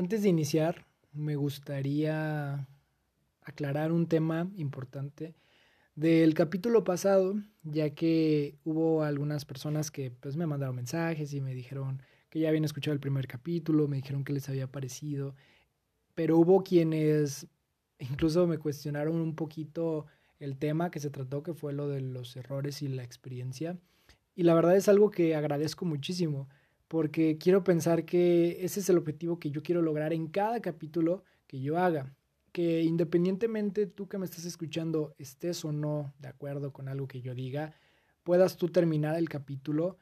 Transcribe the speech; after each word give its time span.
Antes 0.00 0.22
de 0.22 0.30
iniciar, 0.30 0.86
me 1.12 1.36
gustaría 1.36 2.66
aclarar 3.42 3.92
un 3.92 4.06
tema 4.06 4.50
importante 4.56 5.34
del 5.94 6.32
capítulo 6.32 6.84
pasado, 6.84 7.34
ya 7.64 7.90
que 7.90 8.56
hubo 8.64 9.02
algunas 9.02 9.44
personas 9.44 9.90
que 9.90 10.10
pues 10.10 10.38
me 10.38 10.46
mandaron 10.46 10.76
mensajes 10.76 11.34
y 11.34 11.42
me 11.42 11.54
dijeron 11.54 12.00
que 12.30 12.40
ya 12.40 12.48
habían 12.48 12.64
escuchado 12.64 12.94
el 12.94 13.00
primer 13.00 13.26
capítulo, 13.26 13.88
me 13.88 13.96
dijeron 13.96 14.24
que 14.24 14.32
les 14.32 14.48
había 14.48 14.72
parecido, 14.72 15.34
pero 16.14 16.38
hubo 16.38 16.62
quienes 16.62 17.46
incluso 17.98 18.46
me 18.46 18.56
cuestionaron 18.56 19.16
un 19.16 19.34
poquito 19.36 20.06
el 20.38 20.56
tema 20.56 20.90
que 20.90 21.00
se 21.00 21.10
trató, 21.10 21.42
que 21.42 21.52
fue 21.52 21.74
lo 21.74 21.88
de 21.88 22.00
los 22.00 22.34
errores 22.36 22.80
y 22.80 22.88
la 22.88 23.04
experiencia. 23.04 23.76
Y 24.34 24.44
la 24.44 24.54
verdad 24.54 24.78
es 24.78 24.88
algo 24.88 25.10
que 25.10 25.36
agradezco 25.36 25.84
muchísimo, 25.84 26.48
porque 26.90 27.38
quiero 27.38 27.62
pensar 27.62 28.04
que 28.04 28.64
ese 28.64 28.80
es 28.80 28.88
el 28.90 28.98
objetivo 28.98 29.38
que 29.38 29.52
yo 29.52 29.62
quiero 29.62 29.80
lograr 29.80 30.12
en 30.12 30.26
cada 30.26 30.60
capítulo 30.60 31.22
que 31.46 31.60
yo 31.60 31.78
haga. 31.78 32.16
Que 32.50 32.82
independientemente 32.82 33.86
tú 33.86 34.08
que 34.08 34.18
me 34.18 34.24
estás 34.24 34.44
escuchando 34.44 35.14
estés 35.16 35.64
o 35.64 35.70
no 35.70 36.12
de 36.18 36.26
acuerdo 36.26 36.72
con 36.72 36.88
algo 36.88 37.06
que 37.06 37.20
yo 37.20 37.32
diga, 37.32 37.74
puedas 38.24 38.56
tú 38.56 38.70
terminar 38.70 39.16
el 39.16 39.28
capítulo 39.28 39.98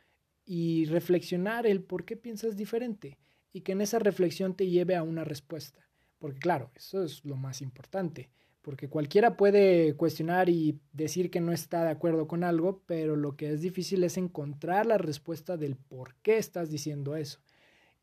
y 0.46 0.86
reflexionar 0.86 1.66
el 1.66 1.82
por 1.82 2.06
qué 2.06 2.16
piensas 2.16 2.56
diferente 2.56 3.18
y 3.52 3.60
que 3.60 3.72
en 3.72 3.82
esa 3.82 3.98
reflexión 3.98 4.54
te 4.54 4.70
lleve 4.70 4.96
a 4.96 5.02
una 5.02 5.24
respuesta. 5.24 5.86
Porque 6.18 6.38
claro, 6.38 6.70
eso 6.74 7.04
es 7.04 7.22
lo 7.22 7.36
más 7.36 7.60
importante 7.60 8.30
porque 8.62 8.88
cualquiera 8.88 9.36
puede 9.36 9.94
cuestionar 9.94 10.48
y 10.48 10.80
decir 10.92 11.30
que 11.30 11.40
no 11.40 11.52
está 11.52 11.84
de 11.84 11.90
acuerdo 11.90 12.26
con 12.26 12.44
algo, 12.44 12.82
pero 12.86 13.16
lo 13.16 13.36
que 13.36 13.50
es 13.52 13.62
difícil 13.62 14.04
es 14.04 14.16
encontrar 14.16 14.86
la 14.86 14.98
respuesta 14.98 15.56
del 15.56 15.76
por 15.76 16.14
qué 16.16 16.38
estás 16.38 16.70
diciendo 16.70 17.16
eso. 17.16 17.40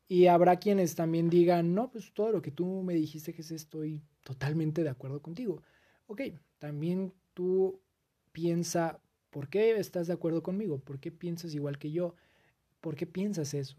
Y 0.08 0.26
habrá 0.26 0.56
quienes 0.56 0.94
también 0.94 1.30
digan, 1.30 1.74
no, 1.74 1.90
pues 1.90 2.12
todo 2.12 2.30
lo 2.30 2.42
que 2.42 2.50
tú 2.50 2.82
me 2.82 2.94
dijiste 2.94 3.32
que 3.32 3.42
estoy 3.42 4.02
totalmente 4.22 4.82
de 4.82 4.90
acuerdo 4.90 5.20
contigo. 5.20 5.62
Ok, 6.06 6.22
también 6.58 7.12
tú 7.34 7.80
piensa, 8.32 9.00
¿por 9.30 9.48
qué 9.48 9.76
estás 9.78 10.06
de 10.06 10.12
acuerdo 10.12 10.42
conmigo? 10.42 10.78
¿Por 10.78 11.00
qué 11.00 11.10
piensas 11.10 11.54
igual 11.54 11.78
que 11.78 11.90
yo? 11.90 12.14
¿Por 12.80 12.94
qué 12.94 13.06
piensas 13.06 13.54
eso? 13.54 13.76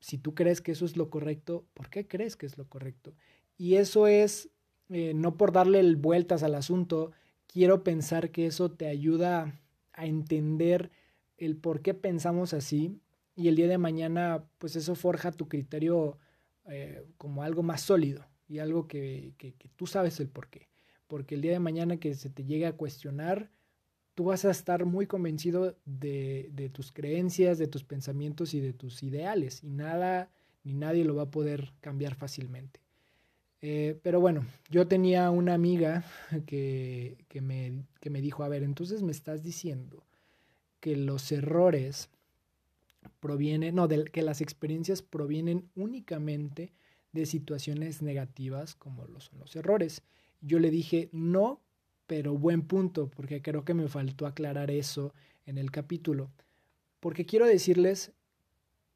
Si 0.00 0.18
tú 0.18 0.34
crees 0.34 0.60
que 0.60 0.72
eso 0.72 0.84
es 0.84 0.96
lo 0.96 1.10
correcto, 1.10 1.66
¿por 1.74 1.88
qué 1.88 2.06
crees 2.06 2.36
que 2.36 2.46
es 2.46 2.58
lo 2.58 2.68
correcto? 2.68 3.14
Y 3.56 3.76
eso 3.76 4.06
es 4.06 4.50
eh, 4.90 5.12
no 5.14 5.36
por 5.36 5.52
darle 5.52 5.94
vueltas 5.94 6.42
al 6.42 6.54
asunto, 6.54 7.12
quiero 7.46 7.84
pensar 7.84 8.30
que 8.30 8.46
eso 8.46 8.70
te 8.70 8.86
ayuda 8.86 9.60
a 9.92 10.06
entender 10.06 10.90
el 11.36 11.56
por 11.56 11.82
qué 11.82 11.94
pensamos 11.94 12.54
así 12.54 13.00
y 13.34 13.48
el 13.48 13.56
día 13.56 13.68
de 13.68 13.78
mañana, 13.78 14.44
pues 14.58 14.76
eso 14.76 14.94
forja 14.94 15.30
tu 15.30 15.48
criterio 15.48 16.18
eh, 16.66 17.04
como 17.16 17.42
algo 17.42 17.62
más 17.62 17.82
sólido 17.82 18.26
y 18.48 18.58
algo 18.58 18.88
que, 18.88 19.34
que, 19.38 19.54
tú 19.76 19.86
sabes 19.86 20.18
el 20.20 20.28
por 20.28 20.48
qué. 20.48 20.68
Porque 21.06 21.34
el 21.34 21.42
día 21.42 21.52
de 21.52 21.60
mañana 21.60 21.98
que 21.98 22.14
se 22.14 22.30
te 22.30 22.44
llegue 22.44 22.66
a 22.66 22.76
cuestionar, 22.76 23.50
tú 24.14 24.24
vas 24.24 24.44
a 24.44 24.50
estar 24.50 24.84
muy 24.86 25.06
convencido 25.06 25.76
de, 25.84 26.50
de 26.52 26.68
tus 26.68 26.92
creencias, 26.92 27.58
de 27.58 27.68
tus 27.68 27.84
pensamientos 27.84 28.54
y 28.54 28.60
de 28.60 28.72
tus 28.72 29.02
ideales 29.02 29.62
y 29.62 29.70
nada 29.70 30.30
ni 30.64 30.74
nadie 30.74 31.04
lo 31.04 31.14
va 31.14 31.24
a 31.24 31.30
poder 31.30 31.72
cambiar 31.80 32.14
fácilmente. 32.14 32.80
Eh, 33.60 33.98
pero 34.02 34.20
bueno, 34.20 34.46
yo 34.70 34.86
tenía 34.86 35.30
una 35.30 35.54
amiga 35.54 36.04
que, 36.46 37.24
que, 37.28 37.40
me, 37.40 37.84
que 38.00 38.10
me 38.10 38.20
dijo, 38.20 38.44
a 38.44 38.48
ver, 38.48 38.62
entonces 38.62 39.02
me 39.02 39.12
estás 39.12 39.42
diciendo 39.42 40.04
que 40.80 40.96
los 40.96 41.32
errores 41.32 42.10
provienen, 43.20 43.74
no, 43.74 43.88
de, 43.88 44.04
que 44.04 44.22
las 44.22 44.40
experiencias 44.40 45.02
provienen 45.02 45.68
únicamente 45.74 46.72
de 47.12 47.26
situaciones 47.26 48.02
negativas 48.02 48.74
como 48.74 49.06
son 49.20 49.38
los 49.40 49.56
errores. 49.56 50.02
Yo 50.40 50.58
le 50.58 50.70
dije, 50.70 51.08
no, 51.12 51.60
pero 52.06 52.36
buen 52.36 52.62
punto, 52.62 53.10
porque 53.10 53.42
creo 53.42 53.64
que 53.64 53.74
me 53.74 53.88
faltó 53.88 54.26
aclarar 54.26 54.70
eso 54.70 55.14
en 55.46 55.58
el 55.58 55.70
capítulo. 55.70 56.30
Porque 57.00 57.26
quiero 57.26 57.46
decirles 57.46 58.12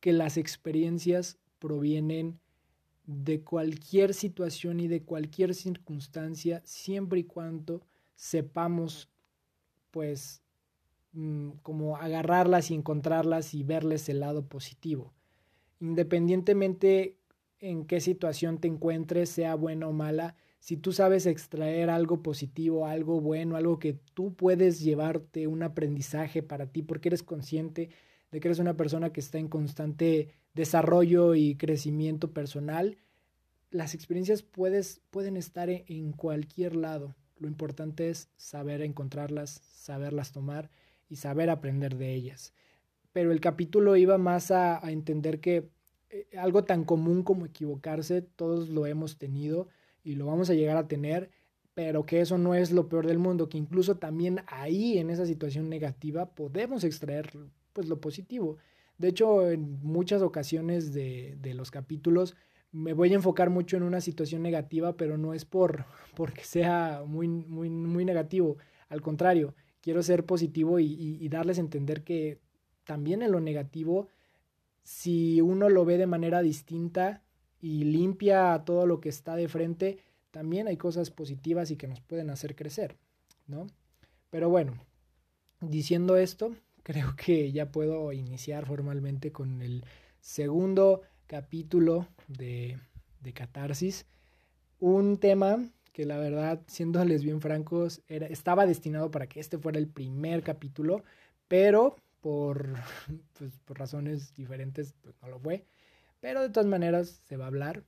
que 0.00 0.12
las 0.12 0.36
experiencias 0.36 1.38
provienen 1.58 2.38
de 3.04 3.42
cualquier 3.42 4.14
situación 4.14 4.80
y 4.80 4.88
de 4.88 5.02
cualquier 5.02 5.54
circunstancia, 5.54 6.62
siempre 6.64 7.20
y 7.20 7.24
cuando 7.24 7.82
sepamos, 8.14 9.08
pues, 9.90 10.42
mm, 11.12 11.50
como 11.62 11.96
agarrarlas 11.96 12.70
y 12.70 12.74
encontrarlas 12.74 13.54
y 13.54 13.64
verles 13.64 14.08
el 14.08 14.20
lado 14.20 14.46
positivo. 14.46 15.12
Independientemente 15.80 17.16
en 17.58 17.86
qué 17.86 18.00
situación 18.00 18.58
te 18.58 18.68
encuentres, 18.68 19.30
sea 19.30 19.54
buena 19.54 19.88
o 19.88 19.92
mala, 19.92 20.36
si 20.62 20.76
tú 20.76 20.92
sabes 20.92 21.26
extraer 21.26 21.90
algo 21.90 22.22
positivo, 22.22 22.86
algo 22.86 23.20
bueno, 23.20 23.56
algo 23.56 23.80
que 23.80 23.94
tú 24.14 24.34
puedes 24.34 24.80
llevarte 24.80 25.48
un 25.48 25.64
aprendizaje 25.64 26.40
para 26.42 26.66
ti, 26.66 26.82
porque 26.82 27.08
eres 27.08 27.24
consciente 27.24 27.90
de 28.30 28.38
que 28.38 28.46
eres 28.46 28.60
una 28.60 28.76
persona 28.76 29.12
que 29.12 29.18
está 29.18 29.38
en 29.38 29.48
constante 29.48 30.28
desarrollo 30.54 31.34
y 31.34 31.56
crecimiento 31.56 32.32
personal, 32.32 32.98
las 33.70 33.94
experiencias 33.94 34.42
puedes, 34.42 35.00
pueden 35.10 35.36
estar 35.36 35.70
e, 35.70 35.84
en 35.88 36.12
cualquier 36.12 36.76
lado. 36.76 37.14
Lo 37.38 37.48
importante 37.48 38.10
es 38.10 38.28
saber 38.36 38.82
encontrarlas, 38.82 39.62
saberlas 39.72 40.32
tomar 40.32 40.70
y 41.08 41.16
saber 41.16 41.50
aprender 41.50 41.96
de 41.96 42.14
ellas. 42.14 42.52
Pero 43.12 43.32
el 43.32 43.40
capítulo 43.40 43.96
iba 43.96 44.18
más 44.18 44.50
a, 44.50 44.80
entender 44.90 45.40
que 45.40 45.70
eh, 46.10 46.26
algo 46.38 46.64
tan 46.64 46.84
común 46.84 47.22
como 47.22 47.46
equivocarse, 47.46 48.22
todos 48.22 48.68
lo 48.68 48.86
hemos 48.86 49.18
tenido 49.18 49.68
y 50.04 50.14
lo 50.14 50.26
vamos 50.26 50.50
a 50.50 50.54
llegar 50.54 50.76
a 50.76 50.88
tener, 50.88 51.30
pero 51.74 52.04
que 52.04 52.20
eso 52.20 52.38
no 52.38 52.54
es 52.54 52.70
lo 52.70 52.88
peor 52.88 53.06
del 53.06 53.18
mundo, 53.18 53.48
que 53.48 53.58
incluso 53.58 53.96
también 53.96 54.40
ahí 54.46 54.98
en 54.98 55.10
esa 55.10 55.26
situación 55.26 55.68
negativa 55.68 56.34
podemos 56.34 56.84
extraer 56.84 57.30
pues 57.72 57.88
lo 57.88 58.00
positivo. 58.00 58.58
De 59.02 59.08
hecho, 59.08 59.50
en 59.50 59.80
muchas 59.82 60.22
ocasiones 60.22 60.92
de, 60.94 61.36
los 61.56 61.72
capítulos 61.72 62.36
me 62.70 62.92
voy 62.92 63.10
a 63.10 63.16
enfocar 63.16 63.50
mucho 63.50 63.76
en 63.76 63.82
una 63.82 64.00
situación 64.00 64.42
negativa, 64.42 64.96
pero 64.96 65.18
no 65.18 65.34
es 65.34 65.44
por 65.44 65.86
porque 66.14 66.44
sea 66.44 67.02
muy, 67.04 67.26
muy, 67.26 67.68
muy 67.68 68.04
negativo. 68.04 68.58
Al 68.88 69.00
contrario, 69.00 69.56
quiero 69.80 70.04
ser 70.04 70.24
positivo 70.24 70.78
y, 70.78 71.18
y, 71.20 71.28
darles 71.28 71.58
a 71.58 71.62
entender 71.62 72.04
que 72.04 72.38
también 72.84 73.22
en 73.22 73.32
lo 73.32 73.40
negativo, 73.40 74.06
si 74.84 75.40
uno 75.40 75.68
lo 75.68 75.84
ve 75.84 75.98
de 75.98 76.06
manera 76.06 76.40
distinta 76.40 77.24
y 77.60 77.82
limpia 77.82 78.62
todo 78.64 78.86
lo 78.86 79.00
que 79.00 79.08
está 79.08 79.34
de 79.34 79.48
frente, 79.48 79.98
también 80.30 80.68
hay 80.68 80.76
cosas 80.76 81.10
positivas 81.10 81.72
y 81.72 81.76
que 81.76 81.88
nos 81.88 82.00
pueden 82.00 82.30
hacer 82.30 82.54
crecer, 82.54 82.96
¿no? 83.48 83.66
Pero 84.30 84.48
bueno, 84.48 84.74
diciendo 85.60 86.16
esto, 86.16 86.54
creo 86.82 87.14
que 87.16 87.52
ya 87.52 87.70
puedo 87.70 88.12
iniciar 88.12 88.66
formalmente 88.66 89.32
con 89.32 89.62
el 89.62 89.84
segundo 90.20 91.02
capítulo 91.26 92.08
de, 92.28 92.78
de 93.20 93.32
Catarsis. 93.32 94.06
Un 94.80 95.18
tema 95.18 95.58
que 95.92 96.06
la 96.06 96.18
verdad, 96.18 96.62
siéndoles 96.66 97.22
bien 97.22 97.40
francos, 97.40 98.02
era, 98.08 98.26
estaba 98.26 98.66
destinado 98.66 99.10
para 99.10 99.26
que 99.26 99.40
este 99.40 99.58
fuera 99.58 99.78
el 99.78 99.88
primer 99.88 100.42
capítulo, 100.42 101.04
pero 101.48 101.96
por, 102.20 102.74
pues, 103.38 103.58
por 103.64 103.78
razones 103.78 104.34
diferentes 104.34 104.94
pues, 105.02 105.14
no 105.22 105.28
lo 105.28 105.38
fue. 105.38 105.66
Pero 106.20 106.40
de 106.40 106.50
todas 106.50 106.68
maneras 106.68 107.20
se 107.26 107.36
va 107.36 107.44
a 107.44 107.48
hablar. 107.48 107.82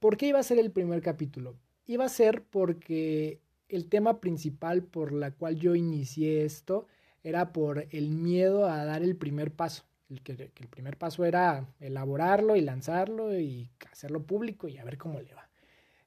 ¿Por 0.00 0.16
qué 0.16 0.26
iba 0.26 0.38
a 0.38 0.44
ser 0.44 0.58
el 0.58 0.72
primer 0.72 1.02
capítulo? 1.02 1.56
Iba 1.86 2.06
a 2.06 2.08
ser 2.08 2.42
porque 2.42 3.40
el 3.68 3.88
tema 3.88 4.20
principal 4.20 4.82
por 4.82 5.12
la 5.12 5.30
cual 5.30 5.56
yo 5.56 5.74
inicié 5.74 6.44
esto 6.44 6.86
era 7.22 7.52
por 7.52 7.86
el 7.90 8.10
miedo 8.10 8.66
a 8.66 8.84
dar 8.84 9.02
el 9.02 9.16
primer 9.16 9.52
paso. 9.52 9.84
El 10.08 10.22
que, 10.22 10.32
el 10.32 10.68
primer 10.68 10.96
paso 10.96 11.24
era 11.24 11.66
elaborarlo 11.78 12.56
y 12.56 12.60
lanzarlo 12.60 13.38
y 13.38 13.70
hacerlo 13.90 14.24
público 14.24 14.66
y 14.66 14.78
a 14.78 14.84
ver 14.84 14.98
cómo 14.98 15.20
le 15.20 15.34
va. 15.34 15.48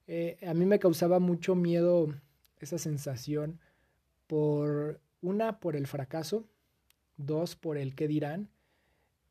Eh, 0.08 0.38
a 0.46 0.54
mí 0.54 0.66
me 0.66 0.80
causaba 0.80 1.20
mucho 1.20 1.56
miedo 1.56 2.14
esa 2.60 2.78
sensación 2.78 3.60
por 4.28 5.00
una 5.22 5.60
por 5.60 5.76
el 5.76 5.88
fracaso, 5.88 6.46
dos 7.16 7.56
por 7.56 7.78
el 7.78 7.96
qué 7.96 8.08
dirán 8.08 8.50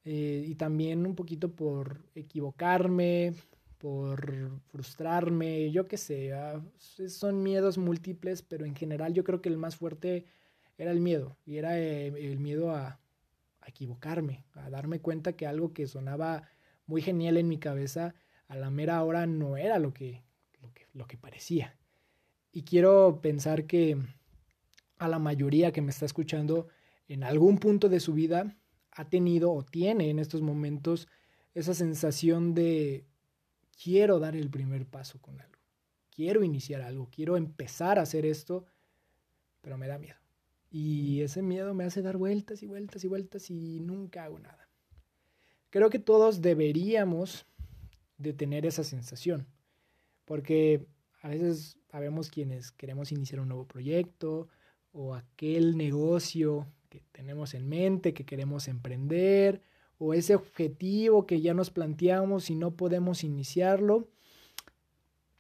eh, 0.05 0.45
y 0.47 0.55
también 0.57 1.07
un 1.07 1.15
poquito 1.15 1.55
por 1.55 2.03
equivocarme, 2.15 3.35
por 3.79 4.61
frustrarme, 4.69 5.71
yo 5.71 5.87
qué 5.87 5.97
sé, 5.97 6.33
ah, 6.33 6.61
son 6.79 7.43
miedos 7.43 7.79
múltiples, 7.79 8.43
pero 8.43 8.65
en 8.65 8.75
general 8.75 9.13
yo 9.13 9.25
creo 9.25 9.43
que 9.43 9.49
el 9.49 9.57
más 9.59 9.77
fuerte 9.77 10.25
era 10.83 10.91
el 10.91 11.01
miedo, 11.01 11.37
y 11.47 11.59
era 11.59 11.79
eh, 11.79 12.09
el 12.09 12.39
miedo 12.39 12.75
a, 12.75 12.99
equivocarme, 13.65 14.45
a 14.55 14.69
darme 14.71 15.01
cuenta 15.01 15.35
que 15.35 15.47
algo 15.47 15.73
que 15.73 15.87
sonaba 15.87 16.49
muy 16.87 17.01
genial 17.01 17.37
en 17.37 17.49
mi 17.49 17.59
cabeza, 17.59 18.15
a 18.49 18.57
la 18.57 18.71
mera 18.71 19.03
hora 19.05 19.25
no 19.27 19.57
era 19.57 19.79
lo 19.79 19.95
que, 19.95 20.25
lo 20.61 20.75
que, 20.75 20.89
lo 20.93 21.07
que 21.07 21.17
parecía. 21.17 21.77
Y 22.51 22.65
quiero 22.65 23.21
pensar 23.23 23.67
que 23.67 23.97
a 24.99 25.07
la 25.07 25.21
mayoría 25.21 25.73
que 25.73 25.81
me 25.81 25.91
está 25.91 26.05
escuchando, 26.05 26.67
en 27.07 27.23
algún 27.23 27.59
punto 27.59 27.89
de 27.89 28.01
su 28.01 28.15
vida, 28.15 28.57
ha 28.91 29.09
tenido 29.09 29.53
o 29.53 29.63
tiene 29.65 30.11
en 30.11 30.19
estos 30.19 30.43
momentos 30.43 31.07
esa 31.55 31.73
sensación 31.73 32.55
de 32.55 33.07
quiero 33.81 34.19
dar 34.19 34.35
el 34.35 34.51
primer 34.51 34.87
paso 34.87 35.21
con 35.21 35.41
algo, 35.41 35.61
quiero 36.11 36.43
iniciar 36.43 36.83
algo, 36.83 37.09
quiero 37.11 37.37
empezar 37.37 38.01
a 38.01 38.03
hacer 38.03 38.27
esto, 38.27 38.67
pero 39.61 39.79
me 39.79 39.87
da 39.87 39.99
miedo. 39.99 40.22
Y 40.75 41.21
ese 41.21 41.43
miedo 41.43 41.75
me 41.75 41.85
hace 41.85 42.01
dar 42.01 42.17
vueltas 42.17 42.63
y 42.63 42.67
vueltas 42.67 43.05
y 43.05 43.09
vueltas 43.09 43.51
y 43.51 43.79
nunca 43.81 44.25
hago 44.25 44.39
nada. 44.39 44.71
Creo 45.69 45.91
que 45.91 45.99
todos 45.99 46.41
deberíamos 46.41 47.45
de 48.17 48.33
tener 48.33 48.65
esa 48.65 48.83
sensación, 48.83 49.47
porque 50.25 50.87
a 51.21 51.29
veces 51.29 51.77
sabemos 51.91 52.31
quienes 52.31 52.73
queremos 52.73 53.13
iniciar 53.13 53.41
un 53.41 53.49
nuevo 53.49 53.67
proyecto 53.67 54.49
o 54.93 55.15
aquel 55.15 55.77
negocio 55.77 56.67
que 56.89 57.03
tenemos 57.13 57.53
en 57.53 57.69
mente, 57.69 58.15
que 58.15 58.25
queremos 58.25 58.67
emprender, 58.67 59.61
o 59.99 60.15
ese 60.15 60.35
objetivo 60.35 61.27
que 61.27 61.43
ya 61.43 61.53
nos 61.53 61.71
planteamos 61.71 62.49
y 62.49 62.55
no 62.55 62.71
podemos 62.77 63.25
iniciarlo. 63.25 64.09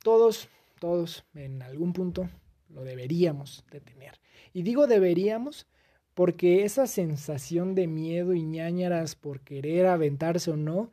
Todos, 0.02 0.48
todos 0.78 1.24
en 1.34 1.62
algún 1.62 1.94
punto 1.94 2.28
lo 2.72 2.84
deberíamos 2.84 3.64
de 3.70 3.80
tener. 3.80 4.20
Y 4.52 4.62
digo 4.62 4.86
deberíamos 4.86 5.66
porque 6.14 6.64
esa 6.64 6.86
sensación 6.86 7.74
de 7.74 7.86
miedo 7.86 8.34
y 8.34 8.42
ñañaras 8.42 9.14
por 9.14 9.40
querer 9.40 9.86
aventarse 9.86 10.50
o 10.50 10.56
no, 10.56 10.90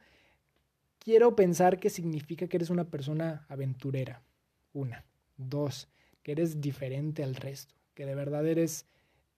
quiero 1.00 1.36
pensar 1.36 1.80
que 1.80 1.90
significa 1.90 2.48
que 2.48 2.58
eres 2.58 2.70
una 2.70 2.86
persona 2.86 3.46
aventurera. 3.50 4.22
Una. 4.74 5.04
Dos, 5.38 5.90
que 6.24 6.34
eres 6.34 6.62
diferente 6.62 7.24
al 7.24 7.36
resto, 7.36 7.74
que 7.96 8.06
de 8.06 8.16
verdad 8.16 8.46
eres, 8.46 8.86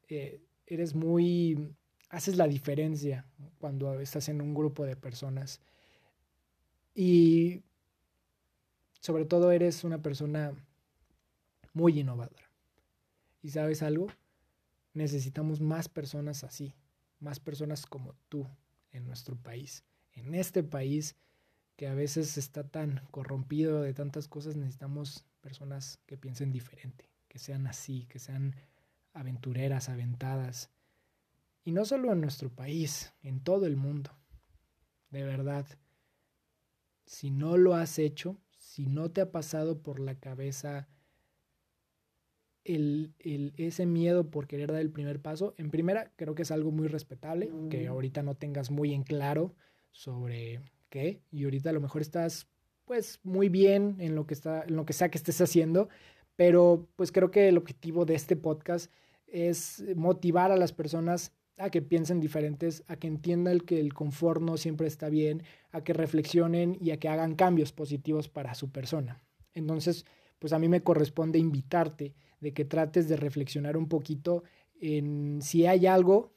eh, 0.10 0.42
eres 0.66 0.96
muy, 0.96 1.74
haces 2.10 2.38
la 2.38 2.48
diferencia 2.48 3.26
cuando 3.60 4.00
estás 4.00 4.30
en 4.30 4.42
un 4.42 4.54
grupo 4.54 4.86
de 4.86 4.96
personas. 4.96 5.62
Y 6.94 7.62
sobre 9.00 9.26
todo 9.26 9.52
eres 9.52 9.84
una 9.84 10.02
persona 10.02 10.54
muy 11.74 12.00
innovadora. 12.00 12.50
¿Y 13.42 13.50
sabes 13.50 13.82
algo? 13.82 14.08
Necesitamos 14.94 15.62
más 15.62 15.90
personas 15.90 16.44
así, 16.44 16.76
más 17.20 17.40
personas 17.40 17.86
como 17.86 18.14
tú 18.30 18.48
en 18.92 19.06
nuestro 19.06 19.36
país. 19.36 19.84
En 20.14 20.36
este 20.36 20.64
país 20.64 21.16
que 21.76 21.88
a 21.88 21.96
veces 21.96 22.38
está 22.38 22.68
tan 22.68 23.02
corrompido 23.12 23.82
de 23.82 23.94
tantas 23.94 24.28
cosas, 24.28 24.56
necesitamos 24.56 25.26
personas 25.40 26.00
que 26.06 26.18
piensen 26.18 26.52
diferente, 26.52 27.10
que 27.28 27.40
sean 27.40 27.66
así, 27.68 28.06
que 28.06 28.20
sean 28.20 28.56
aventureras, 29.14 29.90
aventadas. 29.90 30.70
Y 31.64 31.72
no 31.72 31.86
solo 31.86 32.12
en 32.12 32.22
nuestro 32.22 32.50
país, 32.50 33.14
en 33.24 33.40
todo 33.40 33.66
el 33.66 33.78
mundo. 33.78 34.12
De 35.10 35.24
verdad, 35.24 35.66
si 37.06 37.32
no 37.32 37.58
lo 37.58 37.76
has 37.76 38.00
hecho, 38.00 38.38
si 38.58 38.86
no 38.86 39.12
te 39.12 39.22
ha 39.22 39.32
pasado 39.32 39.82
por 39.82 40.00
la 40.00 40.16
cabeza 40.20 40.88
el, 42.64 43.14
ese 43.58 43.86
miedo 43.86 44.30
por 44.30 44.48
querer 44.48 44.72
dar 44.72 44.82
el 44.82 44.92
primer 44.92 45.20
paso, 45.22 45.54
en 45.58 45.72
primera 45.72 46.12
creo 46.16 46.36
que 46.36 46.44
es 46.44 46.52
algo 46.52 46.72
muy 46.72 46.88
respetable, 46.88 47.52
que 47.70 47.88
ahorita 47.88 48.24
no 48.24 48.36
tengas 48.36 48.72
muy 48.72 48.94
en 48.94 49.04
claro 49.04 49.56
sobre 49.92 50.62
qué, 50.90 51.22
y 51.32 51.44
ahorita 51.44 51.70
a 51.70 51.74
lo 51.74 51.82
mejor 51.82 52.02
estás 52.02 52.48
pues 52.86 53.20
muy 53.24 53.50
bien 53.50 53.96
en 54.00 54.16
lo 54.16 54.28
que 54.28 54.34
está, 54.34 54.64
en 54.64 54.76
lo 54.76 54.86
que 54.86 54.94
sea 54.94 55.10
que 55.10 55.18
estés 55.18 55.40
haciendo, 55.42 55.90
pero 56.36 56.88
pues 56.96 57.12
creo 57.12 57.32
que 57.32 57.48
el 57.48 57.58
objetivo 57.58 58.06
de 58.06 58.16
este 58.16 58.36
podcast 58.36 58.92
es 59.28 59.84
motivar 59.96 60.52
a 60.52 60.58
las 60.58 60.74
personas 60.74 61.34
a 61.58 61.70
que 61.70 61.82
piensen 61.82 62.20
diferentes, 62.20 62.84
a 62.88 62.96
que 62.96 63.08
entiendan 63.08 63.60
que 63.60 63.80
el 63.80 63.94
confort 63.94 64.42
no 64.42 64.58
siempre 64.58 64.88
está 64.88 65.10
bien, 65.10 65.44
a 65.72 65.84
que 65.84 65.94
reflexionen 65.94 66.78
y 66.82 66.92
a 66.92 66.98
que 66.98 67.08
hagan 67.08 67.36
cambios 67.36 67.72
positivos 67.72 68.30
para 68.30 68.56
su 68.56 68.72
persona. 68.72 69.24
Entonces, 69.54 70.06
pues 70.40 70.54
a 70.54 70.60
mí 70.60 70.68
me 70.68 70.82
corresponde 70.82 71.38
invitarte 71.38 72.16
de 72.42 72.54
que 72.54 72.66
trates 72.66 73.08
de 73.08 73.16
reflexionar 73.16 73.78
un 73.78 73.88
poquito 73.88 74.44
en 74.82 75.42
si 75.42 75.66
hay 75.66 75.86
algo 75.88 76.34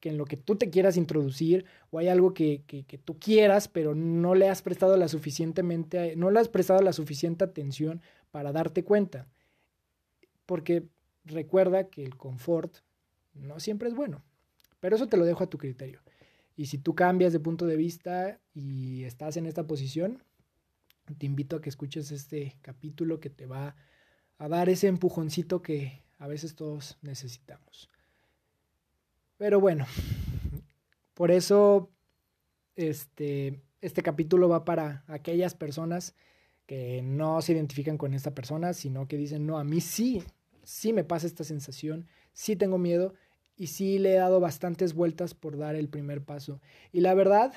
que 0.00 0.10
en 0.10 0.18
lo 0.18 0.26
que 0.26 0.36
tú 0.36 0.56
te 0.56 0.68
quieras 0.68 0.96
introducir 0.96 1.64
o 1.90 1.98
hay 1.98 2.08
algo 2.08 2.34
que, 2.34 2.62
que, 2.66 2.98
tú 2.98 3.18
quieras, 3.18 3.68
pero 3.68 3.94
no 3.94 4.34
le 4.34 4.48
has 4.48 4.60
prestado 4.60 4.96
la 4.96 5.08
suficientemente, 5.08 6.16
no 6.16 6.30
le 6.30 6.40
has 6.40 6.48
prestado 6.48 6.82
la 6.82 6.92
suficiente 6.92 7.44
atención 7.44 8.02
para 8.30 8.52
darte 8.52 8.84
cuenta. 8.84 9.26
Porque 10.44 10.86
recuerda 11.24 11.88
que 11.88 12.04
el 12.04 12.16
confort 12.16 12.76
no 13.32 13.58
siempre 13.58 13.88
es 13.88 13.94
bueno, 13.94 14.22
pero 14.80 14.96
eso 14.96 15.08
te 15.08 15.16
lo 15.16 15.24
dejo 15.24 15.44
a 15.44 15.50
tu 15.50 15.56
criterio. 15.56 16.02
Y 16.56 16.66
si 16.66 16.78
tú 16.78 16.94
cambias 16.94 17.32
de 17.32 17.40
punto 17.40 17.66
de 17.66 17.76
vista 17.76 18.40
y 18.54 19.04
estás 19.04 19.36
en 19.36 19.46
esta 19.46 19.66
posición, 19.66 20.22
te 21.18 21.26
invito 21.26 21.56
a 21.56 21.60
que 21.60 21.68
escuches 21.68 22.10
este 22.10 22.56
capítulo 22.62 23.20
que 23.20 23.30
te 23.30 23.46
va 23.46 23.68
a 23.68 23.76
dar 24.38 24.68
ese 24.68 24.86
empujoncito 24.86 25.62
que 25.62 26.02
a 26.18 26.26
veces 26.26 26.54
todos 26.54 26.98
necesitamos. 27.02 27.88
Pero 29.36 29.60
bueno, 29.60 29.86
por 31.14 31.30
eso 31.30 31.90
este, 32.74 33.60
este 33.80 34.02
capítulo 34.02 34.48
va 34.48 34.64
para 34.64 35.04
aquellas 35.08 35.54
personas 35.54 36.14
que 36.66 37.00
no 37.02 37.40
se 37.42 37.52
identifican 37.52 37.96
con 37.96 38.14
esta 38.14 38.34
persona, 38.34 38.72
sino 38.72 39.06
que 39.06 39.16
dicen, 39.16 39.46
no, 39.46 39.58
a 39.58 39.64
mí 39.64 39.80
sí, 39.80 40.22
sí 40.64 40.92
me 40.92 41.04
pasa 41.04 41.26
esta 41.26 41.44
sensación, 41.44 42.06
sí 42.32 42.56
tengo 42.56 42.78
miedo 42.78 43.14
y 43.56 43.68
sí 43.68 43.98
le 43.98 44.12
he 44.12 44.16
dado 44.16 44.40
bastantes 44.40 44.94
vueltas 44.94 45.34
por 45.34 45.56
dar 45.56 45.76
el 45.76 45.88
primer 45.88 46.22
paso. 46.22 46.60
Y 46.92 47.00
la 47.00 47.14
verdad, 47.14 47.52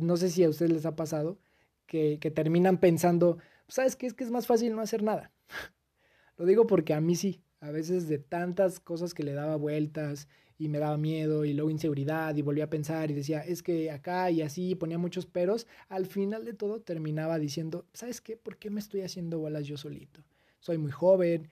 no 0.00 0.16
sé 0.16 0.30
si 0.30 0.42
a 0.42 0.48
ustedes 0.48 0.72
les 0.72 0.86
ha 0.86 0.96
pasado, 0.96 1.38
que, 1.86 2.18
que 2.18 2.30
terminan 2.30 2.78
pensando, 2.78 3.38
¿sabes 3.68 3.96
qué? 3.96 4.06
Es 4.06 4.14
que 4.14 4.24
es 4.24 4.30
más 4.30 4.46
fácil 4.46 4.74
no 4.74 4.82
hacer 4.82 5.02
nada. 5.02 5.32
Lo 6.36 6.46
digo 6.46 6.66
porque 6.66 6.94
a 6.94 7.00
mí 7.00 7.14
sí, 7.16 7.42
a 7.60 7.70
veces 7.70 8.08
de 8.08 8.18
tantas 8.18 8.80
cosas 8.80 9.14
que 9.14 9.22
le 9.22 9.32
daba 9.32 9.56
vueltas 9.56 10.28
y 10.58 10.68
me 10.68 10.78
daba 10.78 10.96
miedo 10.96 11.44
y 11.44 11.52
luego 11.52 11.70
inseguridad 11.70 12.34
y 12.36 12.42
volvía 12.42 12.64
a 12.64 12.70
pensar 12.70 13.10
y 13.10 13.14
decía, 13.14 13.40
es 13.40 13.62
que 13.62 13.90
acá 13.90 14.30
y 14.30 14.42
así 14.42 14.74
ponía 14.74 14.98
muchos 14.98 15.26
peros, 15.26 15.66
al 15.88 16.06
final 16.06 16.44
de 16.44 16.54
todo 16.54 16.80
terminaba 16.80 17.38
diciendo, 17.38 17.86
¿sabes 17.92 18.20
qué? 18.20 18.36
¿Por 18.36 18.56
qué 18.58 18.70
me 18.70 18.80
estoy 18.80 19.02
haciendo 19.02 19.38
bolas 19.38 19.66
yo 19.66 19.76
solito? 19.76 20.22
Soy 20.60 20.78
muy 20.78 20.92
joven, 20.92 21.50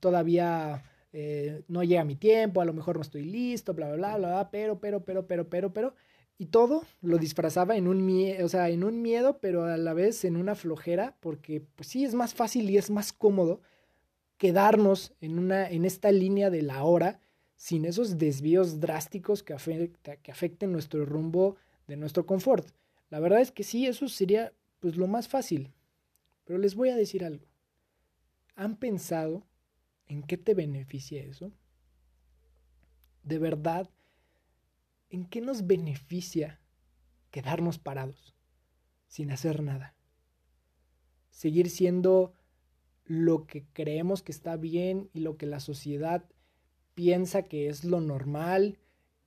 todavía 0.00 0.84
eh, 1.12 1.62
no 1.68 1.84
llega 1.84 2.04
mi 2.04 2.16
tiempo, 2.16 2.60
a 2.60 2.64
lo 2.64 2.72
mejor 2.72 2.96
no 2.96 3.02
estoy 3.02 3.24
listo, 3.24 3.74
bla, 3.74 3.92
bla, 3.92 4.16
bla, 4.16 4.28
bla, 4.28 4.50
pero, 4.50 4.80
pero, 4.80 5.04
pero, 5.04 5.26
pero, 5.26 5.48
pero, 5.48 5.72
pero, 5.72 5.94
y 6.42 6.46
todo 6.46 6.82
lo 7.02 7.18
disfrazaba 7.18 7.76
en 7.76 7.86
un 7.86 8.04
miedo, 8.04 8.44
o 8.44 8.48
sea, 8.48 8.68
en 8.68 8.82
un 8.82 9.00
miedo, 9.00 9.38
pero 9.38 9.62
a 9.62 9.76
la 9.76 9.94
vez 9.94 10.24
en 10.24 10.36
una 10.36 10.56
flojera, 10.56 11.16
porque 11.20 11.60
pues 11.76 11.86
sí 11.86 12.04
es 12.04 12.16
más 12.16 12.34
fácil 12.34 12.68
y 12.68 12.76
es 12.76 12.90
más 12.90 13.12
cómodo 13.12 13.60
quedarnos 14.38 15.14
en, 15.20 15.38
una, 15.38 15.70
en 15.70 15.84
esta 15.84 16.10
línea 16.10 16.50
de 16.50 16.62
la 16.62 16.82
hora 16.82 17.20
sin 17.54 17.84
esos 17.84 18.18
desvíos 18.18 18.80
drásticos 18.80 19.44
que, 19.44 19.54
que 20.20 20.32
afecten 20.32 20.72
nuestro 20.72 21.04
rumbo 21.06 21.54
de 21.86 21.96
nuestro 21.96 22.26
confort. 22.26 22.66
La 23.08 23.20
verdad 23.20 23.40
es 23.40 23.52
que 23.52 23.62
sí, 23.62 23.86
eso 23.86 24.08
sería 24.08 24.52
pues 24.80 24.96
lo 24.96 25.06
más 25.06 25.28
fácil. 25.28 25.72
Pero 26.42 26.58
les 26.58 26.74
voy 26.74 26.88
a 26.88 26.96
decir 26.96 27.24
algo. 27.24 27.46
¿Han 28.56 28.74
pensado 28.78 29.46
en 30.08 30.24
qué 30.24 30.38
te 30.38 30.54
beneficia 30.54 31.22
eso? 31.22 31.52
De 33.22 33.38
verdad, 33.38 33.88
¿en 35.12 35.26
qué 35.26 35.42
nos 35.42 35.66
beneficia 35.66 36.58
quedarnos 37.30 37.78
parados 37.78 38.34
sin 39.06 39.30
hacer 39.30 39.62
nada? 39.62 39.94
Seguir 41.30 41.68
siendo 41.68 42.32
lo 43.04 43.46
que 43.46 43.66
creemos 43.74 44.22
que 44.22 44.32
está 44.32 44.56
bien 44.56 45.10
y 45.12 45.20
lo 45.20 45.36
que 45.36 45.46
la 45.46 45.60
sociedad 45.60 46.24
piensa 46.94 47.42
que 47.42 47.68
es 47.68 47.84
lo 47.84 48.00
normal 48.00 48.78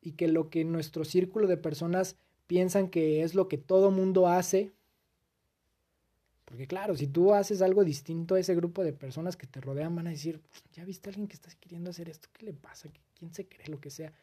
y 0.02 0.14
que 0.14 0.28
lo 0.28 0.50
que 0.50 0.66
nuestro 0.66 1.06
círculo 1.06 1.48
de 1.48 1.58
personas 1.58 2.18
piensan 2.48 2.90
que 2.90 3.22
es 3.22 3.36
lo 3.36 3.48
que 3.48 3.60
todo 3.60 3.92
mundo 3.92 4.28
hace. 4.28 4.74
Porque 6.46 6.68
claro, 6.68 6.96
si 6.96 7.08
tú 7.08 7.34
haces 7.34 7.62
algo 7.62 7.84
distinto 7.84 8.36
a 8.36 8.40
ese 8.40 8.56
grupo 8.56 8.84
de 8.84 8.94
personas 8.94 9.38
que 9.38 9.48
te 9.48 9.62
rodean, 9.62 9.96
van 9.96 10.08
a 10.08 10.12
decir, 10.12 10.42
ya 10.74 10.84
viste 10.84 11.10
a 11.10 11.12
alguien 11.12 11.28
que 11.28 11.36
está 11.36 11.50
queriendo 11.60 11.92
hacer 11.92 12.10
esto, 12.10 12.30
¿qué 12.34 12.46
le 12.46 12.54
pasa? 12.54 12.90
¿Quién 13.14 13.34
se 13.34 13.48
cree 13.48 13.68
lo 13.68 13.80
que 13.80 13.90
sea? 13.92 14.14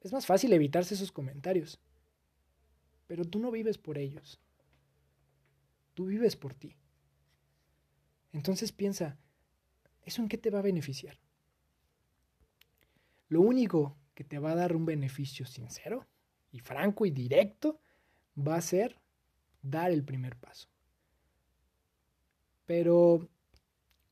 Es 0.00 0.12
más 0.12 0.26
fácil 0.26 0.52
evitarse 0.52 0.94
esos 0.94 1.12
comentarios. 1.12 1.80
Pero 3.06 3.24
tú 3.24 3.38
no 3.38 3.50
vives 3.50 3.78
por 3.78 3.98
ellos. 3.98 4.40
Tú 5.94 6.06
vives 6.06 6.36
por 6.36 6.54
ti. 6.54 6.76
Entonces 8.32 8.72
piensa, 8.72 9.18
¿eso 10.02 10.22
en 10.22 10.28
qué 10.28 10.38
te 10.38 10.50
va 10.50 10.60
a 10.60 10.62
beneficiar? 10.62 11.18
Lo 13.28 13.40
único 13.40 13.96
que 14.14 14.24
te 14.24 14.38
va 14.38 14.52
a 14.52 14.56
dar 14.56 14.74
un 14.74 14.86
beneficio 14.86 15.46
sincero 15.46 16.06
y 16.50 16.60
franco 16.60 17.06
y 17.06 17.10
directo 17.10 17.80
va 18.36 18.56
a 18.56 18.60
ser 18.60 19.00
dar 19.62 19.90
el 19.90 20.04
primer 20.04 20.36
paso. 20.36 20.68
Pero, 22.66 23.28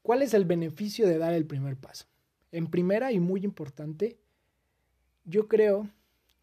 ¿cuál 0.02 0.22
es 0.22 0.34
el 0.34 0.44
beneficio 0.44 1.06
de 1.06 1.18
dar 1.18 1.32
el 1.32 1.46
primer 1.46 1.76
paso? 1.76 2.06
En 2.50 2.68
primera 2.68 3.12
y 3.12 3.20
muy 3.20 3.44
importante, 3.44 4.18
yo 5.28 5.46
creo 5.46 5.88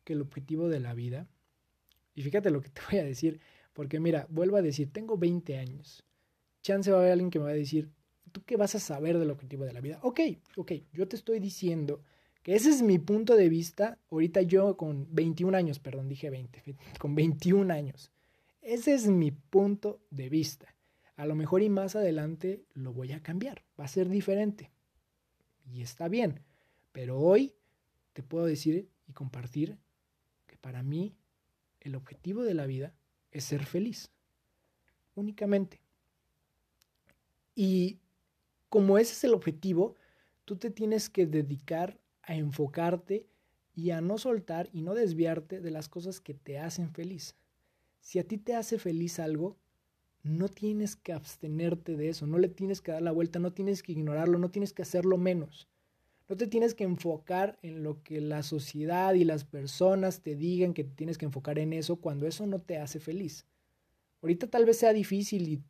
que 0.04 0.14
el 0.14 0.22
objetivo 0.22 0.70
de 0.70 0.80
la 0.80 0.94
vida, 0.94 1.28
y 2.14 2.22
fíjate 2.22 2.52
lo 2.52 2.62
que 2.62 2.70
te 2.70 2.82
voy 2.92 3.00
a 3.00 3.04
decir, 3.04 3.40
Porque 3.74 4.00
mira, 4.00 4.26
vuelvo 4.30 4.56
a 4.56 4.62
decir, 4.62 4.94
tengo 4.94 5.18
20 5.18 5.58
años. 5.58 6.02
Chance 6.62 6.92
va 6.92 6.98
a 6.98 7.00
haber 7.02 7.12
alguien 7.12 7.30
que 7.30 7.40
me 7.40 7.46
va 7.46 7.52
a 7.52 7.56
decir, 7.56 7.92
¿tú 8.32 8.42
qué 8.46 8.56
vas 8.56 8.74
a 8.74 8.80
saber 8.80 9.18
del 9.18 9.32
objetivo 9.32 9.66
de 9.66 9.74
la 9.74 9.82
vida? 9.82 10.00
Ok, 10.02 10.22
ok, 10.56 10.72
yo 10.94 11.10
te 11.10 11.18
estoy 11.18 11.40
diciendo 11.40 12.02
que 12.42 12.56
ese 12.56 12.70
es 12.70 12.82
mi 12.82 13.00
punto 13.00 13.36
de 13.36 13.50
vista. 13.50 14.00
Ahorita 14.10 14.42
yo 14.44 14.78
con 14.78 15.14
21 15.14 15.58
años, 15.58 15.80
perdón, 15.80 16.08
dije 16.08 16.30
20, 16.30 16.64
con 17.00 17.16
21 17.16 17.74
años. 17.74 18.12
Ese 18.62 18.94
es 18.94 19.08
mi 19.08 19.32
punto 19.32 20.00
de 20.10 20.30
vista. 20.30 20.74
A 21.18 21.26
lo 21.26 21.36
mejor 21.36 21.62
y 21.62 21.70
más 21.70 21.98
adelante 21.98 22.64
lo 22.74 22.94
voy 22.94 23.12
a 23.12 23.22
cambiar, 23.22 23.66
va 23.78 23.86
a 23.86 23.90
ser 23.90 24.08
diferente. 24.08 24.72
Y 25.70 25.82
está 25.82 26.08
bien. 26.08 26.40
Pero 26.94 27.20
hoy 27.20 27.56
te 28.16 28.24
puedo 28.24 28.46
decir 28.46 28.88
y 29.10 29.12
compartir 29.12 29.78
que 30.48 30.56
para 30.56 30.84
mí 30.84 31.18
el 31.82 31.96
objetivo 31.96 32.44
de 32.44 32.54
la 32.54 32.66
vida 32.66 32.94
es 33.32 33.44
ser 33.44 33.66
feliz. 33.66 34.10
Únicamente. 35.16 35.82
Y 37.56 38.00
como 38.70 38.98
ese 38.98 39.12
es 39.12 39.24
el 39.26 39.34
objetivo, 39.34 39.96
tú 40.46 40.56
te 40.56 40.70
tienes 40.72 41.10
que 41.10 41.26
dedicar 41.28 42.00
a 42.22 42.36
enfocarte 42.36 43.28
y 43.74 43.90
a 43.90 44.00
no 44.00 44.18
soltar 44.18 44.70
y 44.72 44.82
no 44.82 44.94
desviarte 44.94 45.60
de 45.60 45.72
las 45.72 45.90
cosas 45.90 46.22
que 46.22 46.34
te 46.34 46.58
hacen 46.58 46.94
feliz. 46.94 47.36
Si 48.00 48.18
a 48.18 48.26
ti 48.26 48.38
te 48.38 48.56
hace 48.56 48.80
feliz 48.80 49.20
algo, 49.20 49.58
no 50.24 50.48
tienes 50.48 50.96
que 50.96 51.12
abstenerte 51.12 51.98
de 51.98 52.08
eso, 52.08 52.28
no 52.28 52.40
le 52.40 52.48
tienes 52.48 52.80
que 52.80 52.94
dar 52.94 53.02
la 53.02 53.12
vuelta, 53.12 53.40
no 53.40 53.52
tienes 53.52 53.84
que 53.84 53.92
ignorarlo, 53.92 54.40
no 54.40 54.52
tienes 54.52 54.72
que 54.72 54.84
hacerlo 54.84 55.18
menos. 55.18 55.68
No 56.28 56.36
te 56.38 56.48
tienes 56.48 56.74
que 56.74 56.84
enfocar 56.84 57.60
en 57.62 57.84
lo 57.84 58.02
que 58.02 58.20
la 58.20 58.42
sociedad 58.42 59.14
y 59.14 59.24
las 59.24 59.44
personas 59.44 60.22
te 60.22 60.36
digan 60.36 60.74
que 60.74 60.84
tienes 60.84 61.20
que 61.20 61.26
enfocar 61.26 61.60
en 61.60 61.72
eso 61.72 61.98
cuando 61.98 62.26
eso 62.26 62.48
no 62.48 62.60
te 62.60 62.80
hace 62.80 63.00
feliz. 63.00 63.46
Ahorita 64.24 64.48
tal 64.48 64.66
vez 64.66 64.80
sea 64.80 64.92
difícil 64.92 65.48
y 65.48 65.62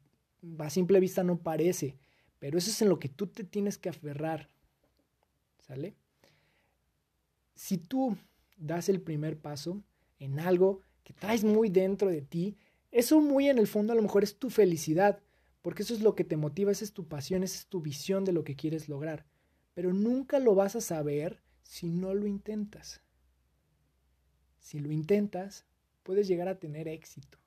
a 0.59 0.69
simple 0.69 1.01
vista 1.01 1.23
no 1.23 1.39
parece, 1.39 1.97
pero 2.39 2.57
eso 2.57 2.69
es 2.69 2.81
en 2.81 2.87
lo 2.87 2.99
que 2.99 3.09
tú 3.09 3.27
te 3.27 3.43
tienes 3.43 3.77
que 3.77 3.89
aferrar. 3.89 4.49
¿Sale? 5.59 5.93
Si 7.53 7.77
tú 7.77 8.15
das 8.55 8.87
el 8.87 9.01
primer 9.01 9.37
paso 9.37 9.81
en 10.19 10.39
algo 10.39 10.79
que 11.03 11.13
traes 11.13 11.43
muy 11.43 11.67
dentro 11.67 12.09
de 12.09 12.21
ti, 12.21 12.55
eso 12.91 13.19
muy 13.19 13.49
en 13.49 13.57
el 13.57 13.67
fondo 13.67 13.91
a 13.91 13.95
lo 13.95 14.01
mejor 14.01 14.23
es 14.23 14.37
tu 14.37 14.49
felicidad, 14.49 15.19
porque 15.61 15.83
eso 15.83 15.93
es 15.93 16.01
lo 16.01 16.15
que 16.15 16.23
te 16.23 16.37
motiva, 16.37 16.71
esa 16.71 16.85
es 16.85 16.93
tu 16.93 17.07
pasión, 17.09 17.43
esa 17.43 17.57
es 17.57 17.67
tu 17.67 17.81
visión 17.81 18.23
de 18.23 18.31
lo 18.31 18.45
que 18.45 18.55
quieres 18.55 18.87
lograr 18.87 19.25
pero 19.75 19.93
nunca 19.93 20.39
lo 20.39 20.55
vas 20.55 20.75
a 20.75 20.81
saber 20.81 21.41
si 21.61 21.89
no 21.89 22.15
lo 22.15 22.25
intentas. 22.25 23.01
Si 24.57 24.79
lo 24.79 24.91
intentas, 24.91 25.65
puedes 26.01 26.27
llegar 26.27 26.47
a 26.47 26.59
tener 26.59 26.87
éxito. 26.87 27.37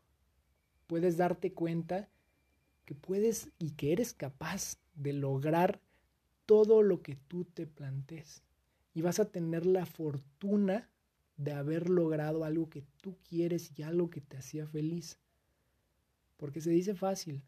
Puedes 0.86 1.16
darte 1.16 1.52
cuenta 1.52 2.08
que 2.84 2.94
puedes 2.94 3.50
y 3.58 3.72
que 3.72 3.92
eres 3.92 4.12
capaz 4.12 4.78
de 4.94 5.14
lograr 5.14 5.80
todo 6.46 6.82
lo 6.82 7.02
que 7.02 7.16
tú 7.16 7.44
te 7.44 7.66
plantees. 7.66 8.42
Y 8.94 9.00
vas 9.00 9.20
a 9.20 9.30
tener 9.30 9.66
la 9.66 9.86
fortuna 9.86 10.90
de 11.36 11.52
haber 11.52 11.88
logrado 11.88 12.44
algo 12.44 12.68
que 12.68 12.84
tú 13.00 13.16
quieres 13.22 13.72
y 13.76 13.82
algo 13.82 14.10
que 14.10 14.20
te 14.20 14.36
hacía 14.36 14.66
feliz. 14.66 15.18
Porque 16.36 16.60
se 16.60 16.70
dice 16.70 16.94
fácil, 16.94 17.42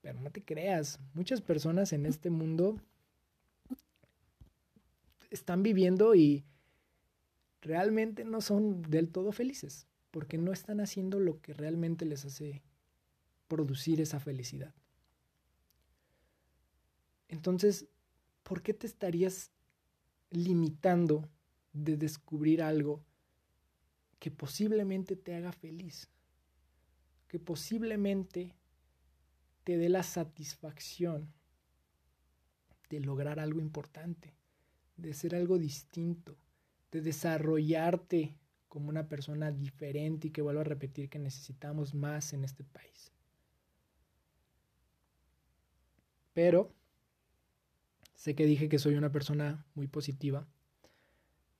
pero 0.00 0.20
no 0.20 0.30
te 0.30 0.44
creas. 0.44 1.00
Muchas 1.14 1.40
personas 1.40 1.92
en 1.92 2.06
este 2.06 2.30
mundo 2.30 2.80
están 5.30 5.62
viviendo 5.62 6.14
y 6.14 6.44
realmente 7.60 8.24
no 8.24 8.40
son 8.40 8.82
del 8.82 9.10
todo 9.10 9.32
felices, 9.32 9.86
porque 10.10 10.38
no 10.38 10.52
están 10.52 10.80
haciendo 10.80 11.18
lo 11.20 11.40
que 11.40 11.52
realmente 11.52 12.04
les 12.04 12.24
hace 12.24 12.62
producir 13.48 14.00
esa 14.00 14.20
felicidad. 14.20 14.74
Entonces, 17.28 17.86
¿por 18.42 18.62
qué 18.62 18.72
te 18.74 18.86
estarías 18.86 19.50
limitando 20.30 21.28
de 21.72 21.96
descubrir 21.96 22.62
algo 22.62 23.04
que 24.18 24.30
posiblemente 24.30 25.16
te 25.16 25.34
haga 25.34 25.52
feliz? 25.52 26.08
Que 27.26 27.38
posiblemente 27.38 28.54
te 29.64 29.76
dé 29.76 29.90
la 29.90 30.02
satisfacción 30.02 31.30
de 32.88 33.00
lograr 33.00 33.38
algo 33.38 33.60
importante 33.60 34.37
de 34.98 35.14
ser 35.14 35.34
algo 35.34 35.58
distinto, 35.58 36.36
de 36.90 37.00
desarrollarte 37.00 38.34
como 38.68 38.90
una 38.90 39.08
persona 39.08 39.50
diferente 39.50 40.28
y 40.28 40.30
que 40.30 40.42
vuelvo 40.42 40.60
a 40.60 40.64
repetir 40.64 41.08
que 41.08 41.18
necesitamos 41.18 41.94
más 41.94 42.32
en 42.32 42.44
este 42.44 42.64
país. 42.64 43.12
Pero 46.34 46.72
sé 48.14 48.34
que 48.34 48.44
dije 48.44 48.68
que 48.68 48.78
soy 48.78 48.96
una 48.96 49.10
persona 49.10 49.64
muy 49.74 49.86
positiva, 49.86 50.46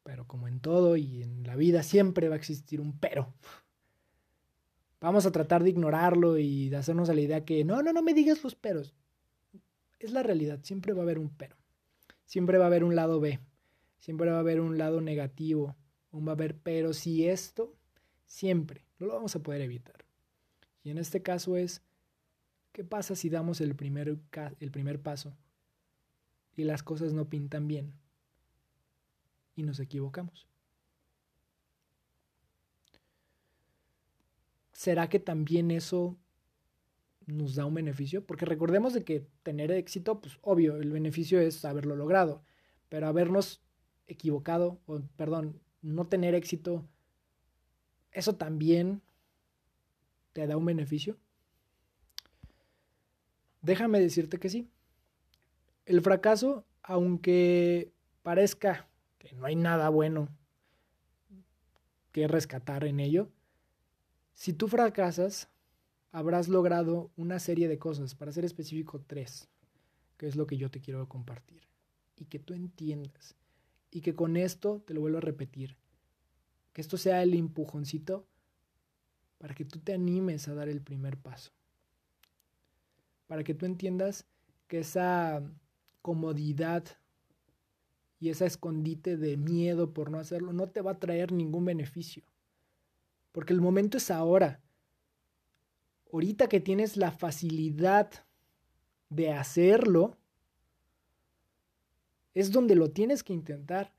pero 0.03 0.27
como 0.27 0.49
en 0.49 0.61
todo 0.61 0.97
y 0.97 1.23
en 1.23 1.45
la 1.45 1.57
vida 1.57 1.83
siempre 1.83 2.29
va 2.29 2.35
a 2.35 2.39
existir 2.39 2.81
un 2.81 2.99
pero. 2.99 3.33
Vamos 5.01 5.27
a 5.27 5.33
tratar 5.33 5.63
de 5.63 5.71
ignorarlo 5.71 6.39
y 6.39 6.71
de 6.71 6.77
hacernos 6.77 7.09
a 7.09 7.15
la 7.15 7.21
idea 7.21 7.45
que 7.45 7.65
no, 7.65 7.83
no, 7.83 7.93
no 7.93 8.03
me 8.03 8.15
digas 8.15 8.43
los 8.43 8.57
peros. 8.57 8.95
Es 10.01 10.11
la 10.11 10.25
realidad, 10.25 10.61
siempre 10.63 10.93
va 10.93 11.01
a 11.01 11.03
haber 11.05 11.19
un 11.19 11.31
pero 11.31 11.58
siempre 12.29 12.59
va 12.59 12.65
a 12.65 12.67
haber 12.67 12.85
un 12.85 12.95
lado 12.95 13.21
B, 13.21 13.41
siempre 13.97 14.31
va 14.31 14.37
a 14.37 14.41
haber 14.41 14.61
un 14.61 14.77
lado 14.77 15.01
negativo, 15.01 15.75
va 16.13 16.33
a 16.33 16.35
haber, 16.35 16.59
pero 16.59 16.93
si 16.93 17.27
esto, 17.27 17.75
siempre, 18.27 18.85
no 18.99 19.07
lo 19.07 19.15
vamos 19.15 19.35
a 19.35 19.43
poder 19.43 19.63
evitar. 19.63 20.05
Y 20.85 20.91
en 20.91 20.99
este 20.99 21.23
caso 21.23 21.57
es, 21.57 21.81
¿qué 22.73 22.85
pasa 22.85 23.17
si 23.17 23.31
damos 23.31 23.63
el 23.63 23.75
primer, 23.75 24.19
el 24.61 24.71
primer 24.71 25.01
paso 25.01 25.35
y 26.55 26.65
las 26.65 26.83
cosas 26.83 27.15
no 27.15 27.31
pintan 27.31 27.67
bien 27.67 27.95
y 29.57 29.63
nos 29.63 29.81
equivocamos? 29.81 30.47
¿Será 34.73 35.09
que 35.09 35.19
también 35.19 35.71
eso 35.71 36.19
nos 37.29 37.55
da 37.55 37.67
un 37.67 37.75
beneficio, 37.75 38.25
porque 38.25 38.47
recordemos 38.47 38.95
de 38.95 39.05
que 39.05 39.27
tener 39.43 39.71
éxito, 39.71 40.21
pues 40.21 40.39
obvio, 40.41 40.77
el 40.77 40.91
beneficio 40.91 41.39
es 41.41 41.63
haberlo 41.67 41.95
logrado, 41.95 42.43
pero 42.89 43.07
habernos 43.07 43.61
equivocado, 44.07 44.81
o 44.87 45.03
perdón, 45.17 45.61
no 45.83 46.07
tener 46.07 46.35
éxito, 46.35 46.89
eso 48.13 48.37
también 48.37 49.03
te 50.33 50.47
da 50.47 50.57
un 50.57 50.65
beneficio. 50.65 51.19
Déjame 53.61 54.01
decirte 54.01 54.39
que 54.39 54.49
sí. 54.49 54.67
El 55.85 56.01
fracaso, 56.01 56.65
aunque 56.83 57.93
parezca 58.23 58.89
que 59.19 59.35
no 59.35 59.45
hay 59.45 59.57
nada 59.57 59.91
bueno 59.91 60.29
que 62.13 62.27
rescatar 62.27 62.85
en 62.85 63.01
ello, 63.01 63.29
si 64.33 64.55
tú 64.55 64.67
fracasas, 64.69 65.51
habrás 66.13 66.49
logrado 66.49 67.11
una 67.17 67.39
serie 67.39 67.69
de 67.69 67.79
cosas, 67.79 68.15
para 68.15 68.33
ser 68.33 68.45
específico 68.45 69.03
tres, 69.07 69.49
que 70.17 70.27
es 70.27 70.37
lo 70.37 70.47
que 70.47 70.57
yo 70.57 70.71
te 70.71 70.81
quiero 70.81 71.09
compartir. 71.09 71.63
Y 72.17 72.25
que 72.25 72.39
tú 72.39 72.55
entiendas. 72.55 73.37
Y 73.91 74.01
que 74.01 74.15
con 74.15 74.37
esto, 74.37 74.83
te 74.87 74.95
lo 74.95 75.01
vuelvo 75.01 75.19
a 75.19 75.23
repetir, 75.23 75.77
que 76.73 76.81
esto 76.81 76.97
sea 76.97 77.23
el 77.23 77.35
empujoncito 77.35 78.27
para 79.39 79.55
que 79.55 79.65
tú 79.65 79.79
te 79.79 79.95
animes 79.95 80.49
a 80.49 80.55
dar 80.55 80.69
el 80.69 80.83
primer 80.83 81.17
paso. 81.17 81.53
Para 83.27 83.45
que 83.45 83.55
tú 83.55 83.67
entiendas 83.67 84.27
que 84.67 84.81
esa 84.81 85.43
comodidad 86.03 86.85
y 88.21 88.31
esa 88.31 88.47
escondite 88.47 89.17
de 89.17 89.37
miedo 89.37 89.93
por 89.93 90.11
no 90.11 90.19
hacerlo 90.19 90.53
no 90.53 90.69
te 90.69 90.83
va 90.83 90.93
a 90.93 90.99
traer 90.99 91.33
ningún 91.33 91.65
beneficio. 91.65 92.25
Porque 93.33 93.53
el 93.53 93.61
momento 93.61 93.99
es 93.99 94.11
ahora 94.11 94.61
ahorita 96.13 96.49
que 96.49 96.61
tienes 96.61 96.97
la 96.97 97.11
facilidad 97.11 98.11
de 99.11 99.33
hacerlo, 99.33 100.17
es 102.35 102.53
donde 102.53 102.75
lo 102.75 102.91
tienes 102.91 103.23
que 103.23 103.33
intentar. 103.33 103.93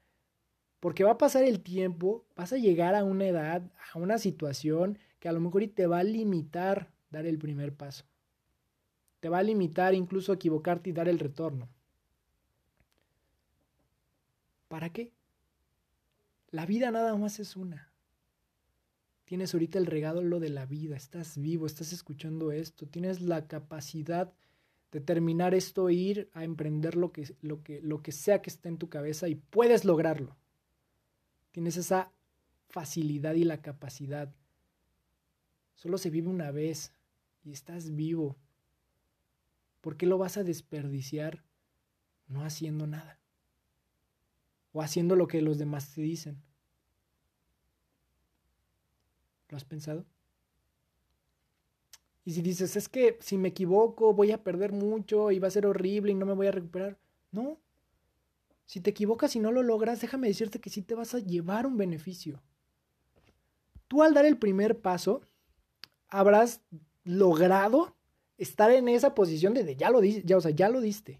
Porque 0.79 1.03
va 1.03 1.11
a 1.11 1.17
pasar 1.17 1.43
el 1.43 1.61
tiempo, 1.61 2.25
vas 2.35 2.53
a 2.53 2.57
llegar 2.57 2.95
a 2.95 3.03
una 3.03 3.25
edad, 3.27 3.69
a 3.93 3.99
una 3.99 4.17
situación 4.17 4.97
que 5.19 5.27
a 5.27 5.33
lo 5.33 5.41
mejor 5.41 5.67
te 5.67 5.87
va 5.87 5.99
a 5.99 6.03
limitar 6.03 6.89
dar 7.09 7.25
el 7.25 7.37
primer 7.37 7.73
paso. 7.73 8.05
Te 9.19 9.27
va 9.27 9.39
a 9.39 9.43
limitar 9.43 9.93
incluso 9.93 10.31
equivocarte 10.31 10.89
y 10.89 10.93
dar 10.93 11.09
el 11.09 11.19
retorno. 11.19 11.67
¿Para 14.69 14.89
qué? 14.91 15.11
La 16.51 16.65
vida 16.65 16.91
nada 16.91 17.15
más 17.17 17.39
es 17.39 17.57
una. 17.57 17.88
Tienes 19.29 19.53
ahorita 19.53 19.77
el 19.77 19.85
regalo 19.85 20.23
lo 20.23 20.39
de 20.39 20.49
la 20.49 20.65
vida, 20.65 20.97
estás 20.97 21.37
vivo, 21.37 21.67
estás 21.67 21.93
escuchando 21.93 22.51
esto, 22.51 22.87
tienes 22.87 23.21
la 23.21 23.47
capacidad 23.47 24.33
de 24.91 25.01
terminar 25.01 25.53
esto 25.53 25.87
e 25.87 25.93
ir 25.93 26.31
a 26.33 26.43
emprender 26.43 26.95
lo 26.95 27.11
que, 27.11 27.35
lo 27.41 27.61
que, 27.61 27.79
lo 27.83 28.01
que 28.01 28.11
sea 28.11 28.41
que 28.41 28.49
esté 28.49 28.69
en 28.69 28.79
tu 28.79 28.89
cabeza 28.89 29.27
y 29.27 29.35
puedes 29.35 29.85
lograrlo. 29.85 30.35
Tienes 31.51 31.77
esa 31.77 32.11
facilidad 32.69 33.35
y 33.35 33.43
la 33.43 33.61
capacidad. 33.61 34.33
Solo 35.75 35.99
se 35.99 36.09
vive 36.09 36.27
una 36.27 36.49
vez 36.49 36.95
y 37.43 37.51
estás 37.51 37.95
vivo. 37.95 38.35
¿Por 39.81 39.95
qué 39.95 40.07
lo 40.07 40.17
vas 40.17 40.37
a 40.37 40.43
desperdiciar 40.43 41.43
no 42.27 42.43
haciendo 42.43 42.87
nada? 42.87 43.19
O 44.71 44.81
haciendo 44.81 45.15
lo 45.15 45.27
que 45.27 45.43
los 45.43 45.59
demás 45.59 45.93
te 45.93 46.01
dicen. 46.01 46.48
¿Lo 49.49 49.57
has 49.57 49.65
pensado? 49.65 50.05
Y 52.23 52.33
si 52.33 52.41
dices, 52.41 52.75
es 52.75 52.89
que 52.89 53.17
si 53.21 53.37
me 53.37 53.49
equivoco 53.49 54.13
voy 54.13 54.31
a 54.31 54.43
perder 54.43 54.71
mucho 54.71 55.31
y 55.31 55.39
va 55.39 55.47
a 55.47 55.51
ser 55.51 55.65
horrible 55.65 56.11
y 56.11 56.15
no 56.15 56.25
me 56.25 56.33
voy 56.33 56.47
a 56.47 56.51
recuperar. 56.51 56.97
No. 57.31 57.57
Si 58.65 58.81
te 58.81 58.91
equivocas 58.91 59.35
y 59.35 59.39
no 59.39 59.51
lo 59.51 59.63
logras, 59.63 60.01
déjame 60.01 60.27
decirte 60.27 60.59
que 60.59 60.69
sí 60.69 60.83
te 60.83 60.93
vas 60.93 61.15
a 61.15 61.19
llevar 61.19 61.65
un 61.65 61.77
beneficio. 61.77 62.39
Tú 63.87 64.03
al 64.03 64.13
dar 64.13 64.25
el 64.25 64.37
primer 64.37 64.79
paso, 64.79 65.21
habrás 66.07 66.61
logrado 67.03 67.95
estar 68.37 68.69
en 68.69 68.87
esa 68.87 69.15
posición 69.15 69.55
de, 69.55 69.75
ya 69.75 69.89
lo 69.89 70.03
ya, 70.03 70.37
o 70.37 70.41
sea, 70.41 70.51
ya 70.51 70.69
lo 70.69 70.81
diste. 70.81 71.19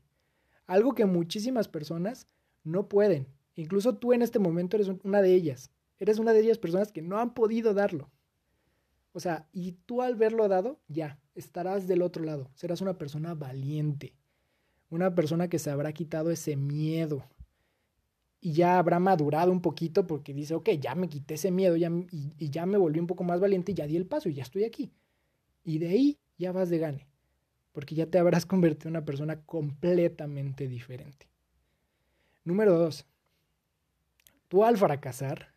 Algo 0.68 0.94
que 0.94 1.06
muchísimas 1.06 1.68
personas 1.68 2.28
no 2.64 2.88
pueden. 2.88 3.28
Incluso 3.56 3.98
tú 3.98 4.14
en 4.14 4.22
este 4.22 4.38
momento 4.38 4.78
eres 4.78 4.92
una 5.04 5.24
de 5.24 5.34
ellas. 5.34 5.72
Eres 5.98 6.20
una 6.20 6.34
de 6.34 6.42
ellas 6.42 6.60
personas 6.60 6.92
que 6.92 7.02
no 7.02 7.18
han 7.18 7.34
podido 7.34 7.74
darlo. 7.74 8.12
O 9.12 9.20
sea, 9.20 9.48
y 9.52 9.74
tú 9.86 10.02
al 10.02 10.16
verlo 10.16 10.48
dado, 10.48 10.80
ya, 10.88 11.20
estarás 11.36 11.88
del 11.88 12.02
otro 12.02 12.24
lado. 12.24 12.50
Serás 12.54 12.82
una 12.82 12.98
persona 12.98 13.34
valiente. 13.34 14.14
Una 14.90 15.16
persona 15.16 15.48
que 15.48 15.60
se 15.60 15.72
habrá 15.72 15.94
quitado 15.94 16.32
ese 16.32 16.56
miedo. 16.56 17.26
Y 18.42 18.54
ya 18.54 18.78
habrá 18.78 19.00
madurado 19.00 19.52
un 19.52 19.62
poquito 19.62 20.08
porque 20.08 20.34
dice, 20.34 20.56
ok, 20.56 20.70
ya 20.80 20.96
me 20.96 21.10
quité 21.10 21.34
ese 21.34 21.52
miedo 21.52 21.76
y, 21.76 21.86
y 22.38 22.50
ya 22.50 22.66
me 22.66 22.78
volví 22.78 23.00
un 23.00 23.08
poco 23.08 23.24
más 23.24 23.40
valiente 23.40 23.72
y 23.72 23.76
ya 23.76 23.88
di 23.88 23.98
el 23.98 24.06
paso 24.06 24.30
y 24.30 24.36
ya 24.36 24.44
estoy 24.44 24.64
aquí. 24.64 24.92
Y 25.64 25.80
de 25.80 25.90
ahí 25.90 26.20
ya 26.38 26.52
vas 26.52 26.70
de 26.70 26.78
gane. 26.78 27.08
Porque 27.72 27.96
ya 27.96 28.06
te 28.08 28.18
habrás 28.18 28.46
convertido 28.46 28.90
en 28.90 28.96
una 28.96 29.06
persona 29.06 29.42
completamente 29.42 30.68
diferente. 30.68 31.28
Número 32.44 32.78
dos. 32.78 33.06
Tú 34.48 34.64
al 34.64 34.78
fracasar 34.78 35.54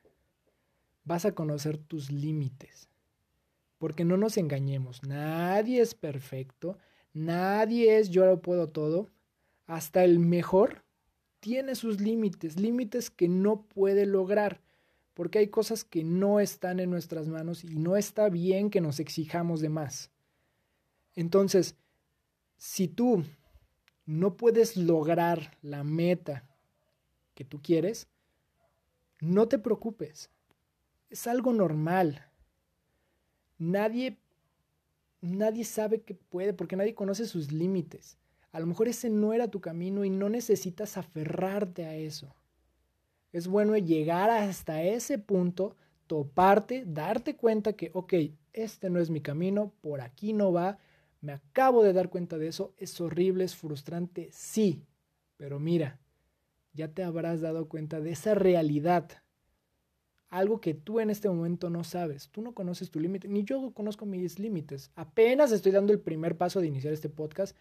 vas 1.05 1.25
a 1.25 1.33
conocer 1.33 1.79
tus 1.79 2.11
límites. 2.11 2.89
Porque 3.83 4.05
no 4.05 4.17
nos 4.17 4.37
engañemos, 4.37 5.03
nadie 5.03 5.81
es 5.81 5.97
perfecto, 5.97 6.79
nadie 7.15 7.99
es 7.99 8.11
yo 8.11 8.25
lo 8.25 8.41
puedo 8.41 8.69
todo. 8.69 9.11
Hasta 9.67 10.05
el 10.05 10.21
mejor 10.21 10.85
tiene 11.41 11.75
sus 11.75 12.01
límites, 12.01 12.61
límites 12.61 13.11
que 13.11 13.27
no 13.27 13.62
puede 13.62 14.07
lograr, 14.07 14.61
porque 15.15 15.41
hay 15.41 15.49
cosas 15.49 15.83
que 15.83 16.05
no 16.05 16.39
están 16.39 16.79
en 16.79 16.91
nuestras 16.91 17.27
manos 17.27 17.65
y 17.65 17.75
no 17.75 17.97
está 17.97 18.29
bien 18.29 18.71
que 18.71 18.81
nos 18.81 19.01
exijamos 19.01 19.61
de 19.61 19.71
más. 19.71 20.12
Entonces, 21.17 21.75
si 22.59 22.87
tú 22.87 23.25
no 24.07 24.37
puedes 24.37 24.77
lograr 24.77 25.59
la 25.61 25.83
meta 25.83 26.49
que 27.35 27.45
tú 27.45 27.61
quieres, 27.61 28.07
no 29.21 29.49
te 29.49 29.59
preocupes. 29.59 30.31
Es 31.11 31.27
algo 31.27 31.53
normal. 31.53 32.29
Nadie, 33.59 34.19
nadie 35.21 35.65
sabe 35.65 36.03
que 36.03 36.15
puede 36.15 36.53
porque 36.53 36.77
nadie 36.77 36.95
conoce 36.95 37.27
sus 37.27 37.53
límites. 37.53 38.19
A 38.53 38.61
lo 38.61 38.67
mejor 38.67 38.89
ese 38.89 39.09
no 39.09 39.33
era 39.33 39.49
tu 39.49 39.61
camino 39.61 40.05
y 40.05 40.11
no 40.11 40.29
necesitas 40.29 40.97
aferrarte 40.97 41.87
a 41.87 41.95
eso. 41.95 42.35
Es 43.33 43.49
bueno 43.49 43.77
llegar 43.79 44.29
hasta 44.29 44.83
ese 44.83 45.19
punto, 45.19 45.77
toparte, 46.07 46.85
darte 46.87 47.37
cuenta 47.37 47.73
que, 47.73 47.91
ok, 47.95 48.15
este 48.53 48.91
no 48.91 49.01
es 49.01 49.09
mi 49.09 49.23
camino, 49.23 49.73
por 49.81 50.03
aquí 50.03 50.35
no 50.35 50.53
va, 50.53 50.79
me 51.23 51.33
acabo 51.33 51.83
de 51.83 51.95
dar 51.95 52.11
cuenta 52.11 52.37
de 52.37 52.49
eso, 52.49 52.75
es 52.77 53.01
horrible, 53.01 53.45
es 53.45 53.57
frustrante, 53.57 54.29
sí, 54.33 54.85
pero 55.38 55.59
mira, 55.59 55.99
ya 56.75 56.88
te 56.88 57.03
habrás 57.03 57.41
dado 57.41 57.69
cuenta 57.69 58.01
de 58.01 58.11
esa 58.11 58.35
realidad 58.35 59.22
algo 60.33 60.62
que 60.62 60.73
tú 60.73 60.99
en 60.99 61.11
este 61.11 61.29
momento 61.29 61.68
no 61.68 61.85
sabes. 61.85 62.31
Tú 62.31 62.40
no 62.40 62.55
conoces 62.55 62.90
tu 62.90 62.99
límite, 62.99 63.29
ni 63.29 63.45
yo 63.45 63.71
conozco 63.73 64.07
mis 64.07 64.38
límites. 64.38 64.90
Apenas 64.97 65.53
estoy 65.53 65.73
dando 65.73 65.92
el 65.92 66.01
primer 66.01 66.38
paso 66.38 66.61
de 66.61 66.68
iniciar 66.68 66.95
este 66.95 67.11
podcast 67.11 67.55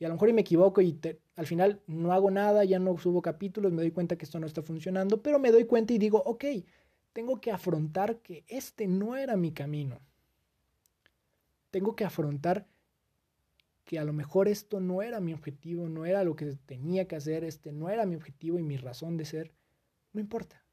y 0.00 0.04
a 0.04 0.08
lo 0.08 0.14
mejor 0.14 0.32
me 0.32 0.40
equivoco 0.40 0.82
y 0.82 0.98
al 1.36 1.46
final 1.46 1.80
no 1.86 2.12
hago 2.12 2.32
nada, 2.32 2.64
ya 2.64 2.80
no 2.80 2.98
subo 2.98 3.22
capítulos, 3.22 3.72
me 3.72 3.82
doy 3.82 3.92
cuenta 3.92 4.16
que 4.16 4.24
esto 4.24 4.40
no 4.40 4.46
está 4.46 4.60
funcionando, 4.60 5.22
pero 5.22 5.38
me 5.38 5.52
doy 5.52 5.66
cuenta 5.66 5.92
y 5.92 5.98
digo, 5.98 6.20
ok, 6.26 6.44
tengo 7.12 7.40
que 7.40 7.52
afrontar 7.52 8.18
que 8.18 8.44
este 8.48 8.88
no 8.88 9.16
era 9.16 9.36
mi 9.36 9.52
camino. 9.52 10.00
Tengo 11.70 11.94
que 11.94 12.04
afrontar 12.04 12.66
que 13.84 14.00
a 14.00 14.04
lo 14.04 14.12
mejor 14.12 14.48
esto 14.48 14.80
no 14.80 15.00
era 15.00 15.20
mi 15.20 15.32
objetivo, 15.32 15.88
no 15.88 16.04
era 16.04 16.24
lo 16.24 16.34
que 16.34 16.56
tenía 16.66 17.06
que 17.06 17.14
hacer, 17.14 17.44
este 17.44 17.70
no 17.70 17.88
era 17.88 18.04
mi 18.04 18.16
objetivo 18.16 18.58
y 18.58 18.64
mi 18.64 18.78
razón 18.78 19.16
de 19.16 19.26
ser. 19.26 19.52
No 20.12 20.20
importa 20.20 20.65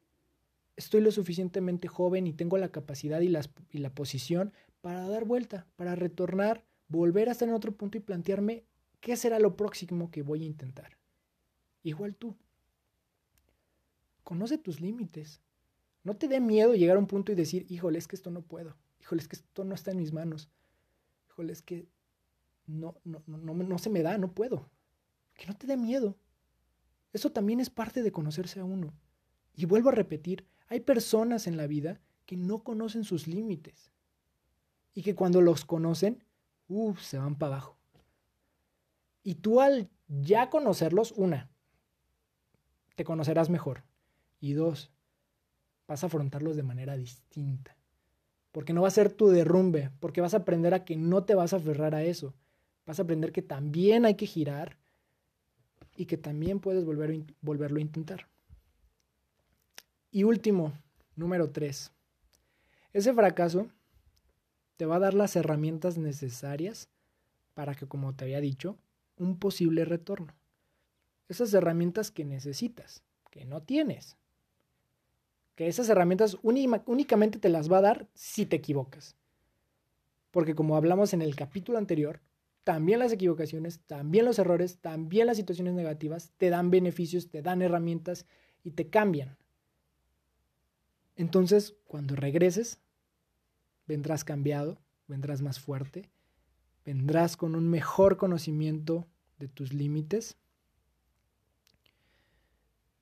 estoy 0.75 1.01
lo 1.01 1.11
suficientemente 1.11 1.87
joven 1.87 2.27
y 2.27 2.33
tengo 2.33 2.57
la 2.57 2.69
capacidad 2.69 3.21
y, 3.21 3.33
y 3.71 3.77
la 3.79 3.93
posición 3.93 4.53
para 4.81 5.07
dar 5.07 5.25
vuelta, 5.25 5.67
para 5.75 5.95
retornar, 5.95 6.63
volver 6.87 7.29
a 7.29 7.31
estar 7.31 7.47
en 7.47 7.55
otro 7.55 7.75
punto 7.75 7.97
y 7.97 8.01
plantearme 8.01 8.65
qué 8.99 9.15
será 9.15 9.39
lo 9.39 9.55
próximo 9.55 10.11
que 10.11 10.23
voy 10.23 10.43
a 10.43 10.47
intentar. 10.47 10.97
Igual 11.83 12.15
tú. 12.15 12.35
Conoce 14.23 14.57
tus 14.57 14.79
límites. 14.79 15.41
No 16.03 16.15
te 16.15 16.27
dé 16.27 16.39
miedo 16.39 16.75
llegar 16.75 16.97
a 16.97 16.99
un 16.99 17.07
punto 17.07 17.31
y 17.31 17.35
decir, 17.35 17.65
híjole, 17.69 17.99
es 17.99 18.07
que 18.07 18.15
esto 18.15 18.31
no 18.31 18.41
puedo. 18.41 18.75
Híjole, 19.01 19.21
es 19.21 19.27
que 19.27 19.35
esto 19.35 19.63
no 19.63 19.75
está 19.75 19.91
en 19.91 19.97
mis 19.97 20.13
manos. 20.13 20.49
Híjole, 21.29 21.53
es 21.53 21.61
que 21.61 21.87
no, 22.65 22.95
no, 23.03 23.23
no, 23.25 23.37
no, 23.37 23.53
no 23.53 23.77
se 23.77 23.89
me 23.89 24.01
da, 24.01 24.17
no 24.17 24.33
puedo. 24.33 24.69
Que 25.33 25.45
no 25.45 25.55
te 25.55 25.67
dé 25.67 25.77
miedo. 25.77 26.17
Eso 27.11 27.31
también 27.31 27.59
es 27.59 27.69
parte 27.69 28.01
de 28.01 28.11
conocerse 28.11 28.59
a 28.59 28.65
uno. 28.65 28.93
Y 29.55 29.65
vuelvo 29.65 29.89
a 29.89 29.93
repetir, 29.93 30.45
hay 30.73 30.79
personas 30.79 31.45
en 31.45 31.55
la 31.55 31.67
vida 31.67 32.01
que 32.25 32.35
no 32.35 32.63
conocen 32.63 33.03
sus 33.03 33.27
límites 33.27 33.91
y 34.95 35.03
que 35.03 35.13
cuando 35.13 35.39
los 35.39 35.65
conocen, 35.65 36.23
uff, 36.67 36.99
se 36.99 37.19
van 37.19 37.35
para 37.35 37.57
abajo. 37.57 37.77
Y 39.21 39.35
tú 39.35 39.61
al 39.61 39.91
ya 40.07 40.49
conocerlos, 40.49 41.11
una, 41.11 41.51
te 42.95 43.03
conocerás 43.03 43.51
mejor. 43.51 43.83
Y 44.39 44.53
dos, 44.53 44.91
vas 45.87 46.03
a 46.03 46.07
afrontarlos 46.07 46.55
de 46.55 46.63
manera 46.63 46.97
distinta. 46.97 47.77
Porque 48.51 48.73
no 48.73 48.81
va 48.81 48.87
a 48.87 48.91
ser 48.91 49.13
tu 49.13 49.27
derrumbe, 49.27 49.91
porque 49.99 50.21
vas 50.21 50.33
a 50.33 50.37
aprender 50.37 50.73
a 50.73 50.85
que 50.85 50.97
no 50.97 51.23
te 51.23 51.35
vas 51.35 51.53
a 51.53 51.57
aferrar 51.57 51.93
a 51.93 52.01
eso. 52.01 52.33
Vas 52.87 52.97
a 52.97 53.03
aprender 53.03 53.31
que 53.31 53.43
también 53.43 54.05
hay 54.05 54.15
que 54.15 54.25
girar 54.25 54.79
y 55.95 56.07
que 56.07 56.17
también 56.17 56.59
puedes 56.59 56.83
volver, 56.83 57.25
volverlo 57.41 57.77
a 57.77 57.81
intentar. 57.81 58.32
Y 60.15 60.25
último, 60.25 60.73
número 61.15 61.49
tres. 61.49 61.91
Ese 62.93 63.15
fracaso 63.15 63.67
te 64.77 64.85
va 64.85 64.97
a 64.97 64.99
dar 64.99 65.15
las 65.15 65.35
herramientas 65.35 65.97
necesarias 65.97 66.87
para 67.55 67.73
que, 67.73 67.87
como 67.87 68.13
te 68.13 68.25
había 68.25 68.39
dicho, 68.39 68.77
un 69.17 69.39
posible 69.39 69.85
retorno. 69.85 70.35
Esas 71.29 71.51
herramientas 71.55 72.11
que 72.11 72.25
necesitas, 72.25 73.01
que 73.31 73.43
no 73.45 73.63
tienes. 73.63 74.15
Que 75.55 75.67
esas 75.67 75.89
herramientas 75.89 76.37
únicamente 76.43 77.39
te 77.39 77.49
las 77.49 77.71
va 77.71 77.79
a 77.79 77.81
dar 77.81 78.07
si 78.13 78.45
te 78.45 78.57
equivocas. 78.57 79.15
Porque 80.29 80.53
como 80.53 80.75
hablamos 80.75 81.15
en 81.15 81.23
el 81.23 81.35
capítulo 81.35 81.79
anterior, 81.79 82.21
también 82.63 82.99
las 82.99 83.13
equivocaciones, 83.13 83.79
también 83.87 84.25
los 84.25 84.37
errores, 84.37 84.77
también 84.77 85.25
las 85.25 85.37
situaciones 85.37 85.73
negativas 85.73 86.33
te 86.37 86.51
dan 86.51 86.69
beneficios, 86.69 87.31
te 87.31 87.41
dan 87.41 87.63
herramientas 87.63 88.27
y 88.63 88.69
te 88.69 88.91
cambian. 88.91 89.37
Entonces, 91.15 91.75
cuando 91.85 92.15
regreses, 92.15 92.79
vendrás 93.87 94.23
cambiado, 94.23 94.79
vendrás 95.07 95.41
más 95.41 95.59
fuerte, 95.59 96.09
vendrás 96.85 97.37
con 97.37 97.55
un 97.55 97.69
mejor 97.69 98.17
conocimiento 98.17 99.07
de 99.37 99.47
tus 99.47 99.73
límites 99.73 100.37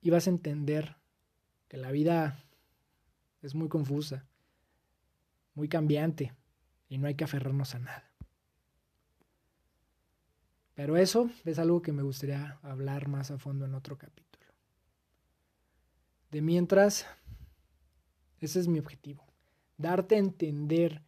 y 0.02 0.10
vas 0.10 0.28
a 0.28 0.32
entender 0.32 0.98
que 1.68 1.78
la 1.78 1.92
vida 1.92 2.44
es 3.42 3.56
muy 3.56 3.70
confusa, 3.70 4.26
muy 5.54 5.70
cambiante 5.70 6.34
y 6.90 6.98
no 6.98 7.08
hay 7.08 7.16
que 7.16 7.24
aferrarnos 7.24 7.76
a 7.76 7.80
nada. 7.80 8.12
Pero 10.74 10.98
eso 10.98 11.30
es 11.46 11.60
algo 11.60 11.82
que 11.82 11.92
me 11.92 12.02
gustaría 12.02 12.60
hablar 12.64 13.08
más 13.08 13.30
a 13.32 13.38
fondo 13.38 13.66
en 13.66 13.76
otro 13.76 13.98
capítulo. 13.98 14.48
De 16.32 16.42
mientras, 16.42 17.06
ese 18.42 18.60
es 18.60 18.68
mi 18.68 18.80
objetivo. 18.80 19.26
Darte 19.78 20.16
a 20.16 20.20
entender 20.20 21.04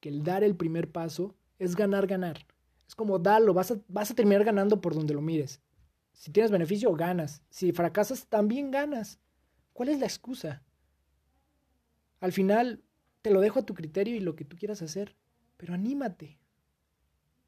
que 0.00 0.08
el 0.08 0.24
dar 0.24 0.42
el 0.42 0.56
primer 0.56 0.90
paso 0.90 1.34
es 1.58 1.76
ganar, 1.76 2.06
ganar. 2.06 2.46
Es 2.88 2.94
como 2.94 3.18
darlo, 3.18 3.54
vas 3.54 3.70
a, 3.70 3.80
vas 3.88 4.10
a 4.10 4.14
terminar 4.14 4.44
ganando 4.44 4.80
por 4.80 4.94
donde 4.94 5.14
lo 5.14 5.20
mires. 5.20 5.60
Si 6.12 6.30
tienes 6.30 6.50
beneficio, 6.50 6.92
ganas. 6.94 7.42
Si 7.50 7.72
fracasas, 7.72 8.26
también 8.26 8.70
ganas. 8.70 9.18
¿Cuál 9.72 9.88
es 9.88 10.00
la 10.00 10.06
excusa? 10.06 10.62
Al 12.20 12.32
final, 12.32 12.82
te 13.22 13.30
lo 13.30 13.40
dejo 13.40 13.60
a 13.60 13.66
tu 13.66 13.74
criterio 13.74 14.16
y 14.16 14.20
lo 14.20 14.36
que 14.36 14.44
tú 14.44 14.56
quieras 14.56 14.82
hacer. 14.82 15.16
Pero 15.56 15.74
anímate. 15.74 16.38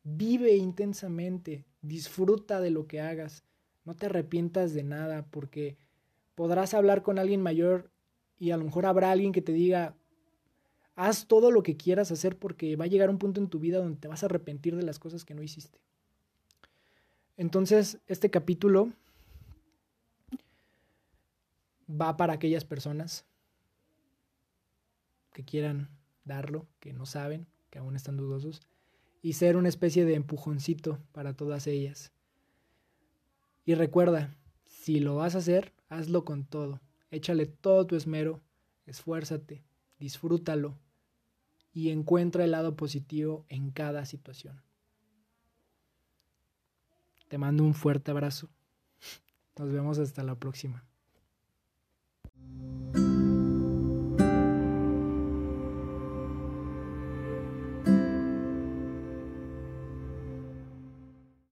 Vive 0.03 0.55
intensamente, 0.57 1.67
disfruta 1.81 2.61
de 2.61 2.71
lo 2.71 2.87
que 2.87 3.01
hagas, 3.01 3.43
no 3.85 3.97
te 3.97 4.07
arrepientas 4.07 4.75
de 4.75 4.83
nada 4.83 5.27
porque 5.31 5.79
podrás 6.35 6.75
hablar 6.75 7.03
con 7.03 7.19
alguien 7.19 7.41
mayor 7.41 7.91
y 8.39 8.51
a 8.51 8.57
lo 8.57 8.65
mejor 8.65 8.87
habrá 8.87 9.11
alguien 9.11 9.33
que 9.33 9.43
te 9.43 9.53
diga, 9.53 9.97
haz 10.97 11.27
todo 11.27 11.51
lo 11.51 11.63
que 11.63 11.77
quieras 11.77 12.11
hacer 12.11 12.39
porque 12.39 12.77
va 12.77 12.85
a 12.85 12.89
llegar 12.89 13.11
un 13.11 13.19
punto 13.19 13.41
en 13.41 13.49
tu 13.49 13.59
vida 13.59 13.79
donde 13.79 13.99
te 13.99 14.09
vas 14.09 14.23
a 14.23 14.27
arrepentir 14.27 14.77
de 14.77 14.83
las 14.83 14.99
cosas 14.99 15.25
que 15.25 15.35
no 15.35 15.43
hiciste. 15.43 15.81
Entonces, 17.37 17.99
este 18.07 18.31
capítulo 18.31 18.93
va 21.89 22.17
para 22.17 22.35
aquellas 22.35 22.65
personas 22.65 23.25
que 25.33 25.45
quieran 25.45 25.89
darlo, 26.25 26.67
que 26.81 26.93
no 26.93 27.07
saben, 27.07 27.47
que 27.71 27.79
aún 27.79 27.97
están 27.97 28.17
dudosos, 28.17 28.63
y 29.21 29.33
ser 29.33 29.57
una 29.57 29.69
especie 29.69 30.05
de 30.05 30.15
empujoncito 30.15 31.01
para 31.13 31.35
todas 31.35 31.67
ellas. 31.67 32.13
Y 33.65 33.75
recuerda, 33.75 34.37
si 34.67 35.01
lo 35.01 35.17
vas 35.17 35.35
a 35.35 35.39
hacer, 35.39 35.73
hazlo 35.89 36.25
con 36.25 36.45
todo. 36.45 36.81
Échale 37.15 37.47
todo 37.47 37.87
tu 37.87 37.95
esmero, 37.95 38.43
esfuérzate, 38.87 39.63
disfrútalo 40.01 40.77
y 41.73 41.91
encuentra 41.91 42.43
el 42.43 42.51
lado 42.51 42.75
positivo 42.75 43.47
en 43.49 43.71
cada 43.71 44.05
situación. 44.05 44.61
Te 47.29 47.39
mando 47.39 47.63
un 47.63 47.75
fuerte 47.75 48.11
abrazo. 48.11 48.51
Nos 49.57 49.71
vemos 49.71 50.01
hasta 50.01 50.25
la 50.25 50.35
próxima. 50.35 50.85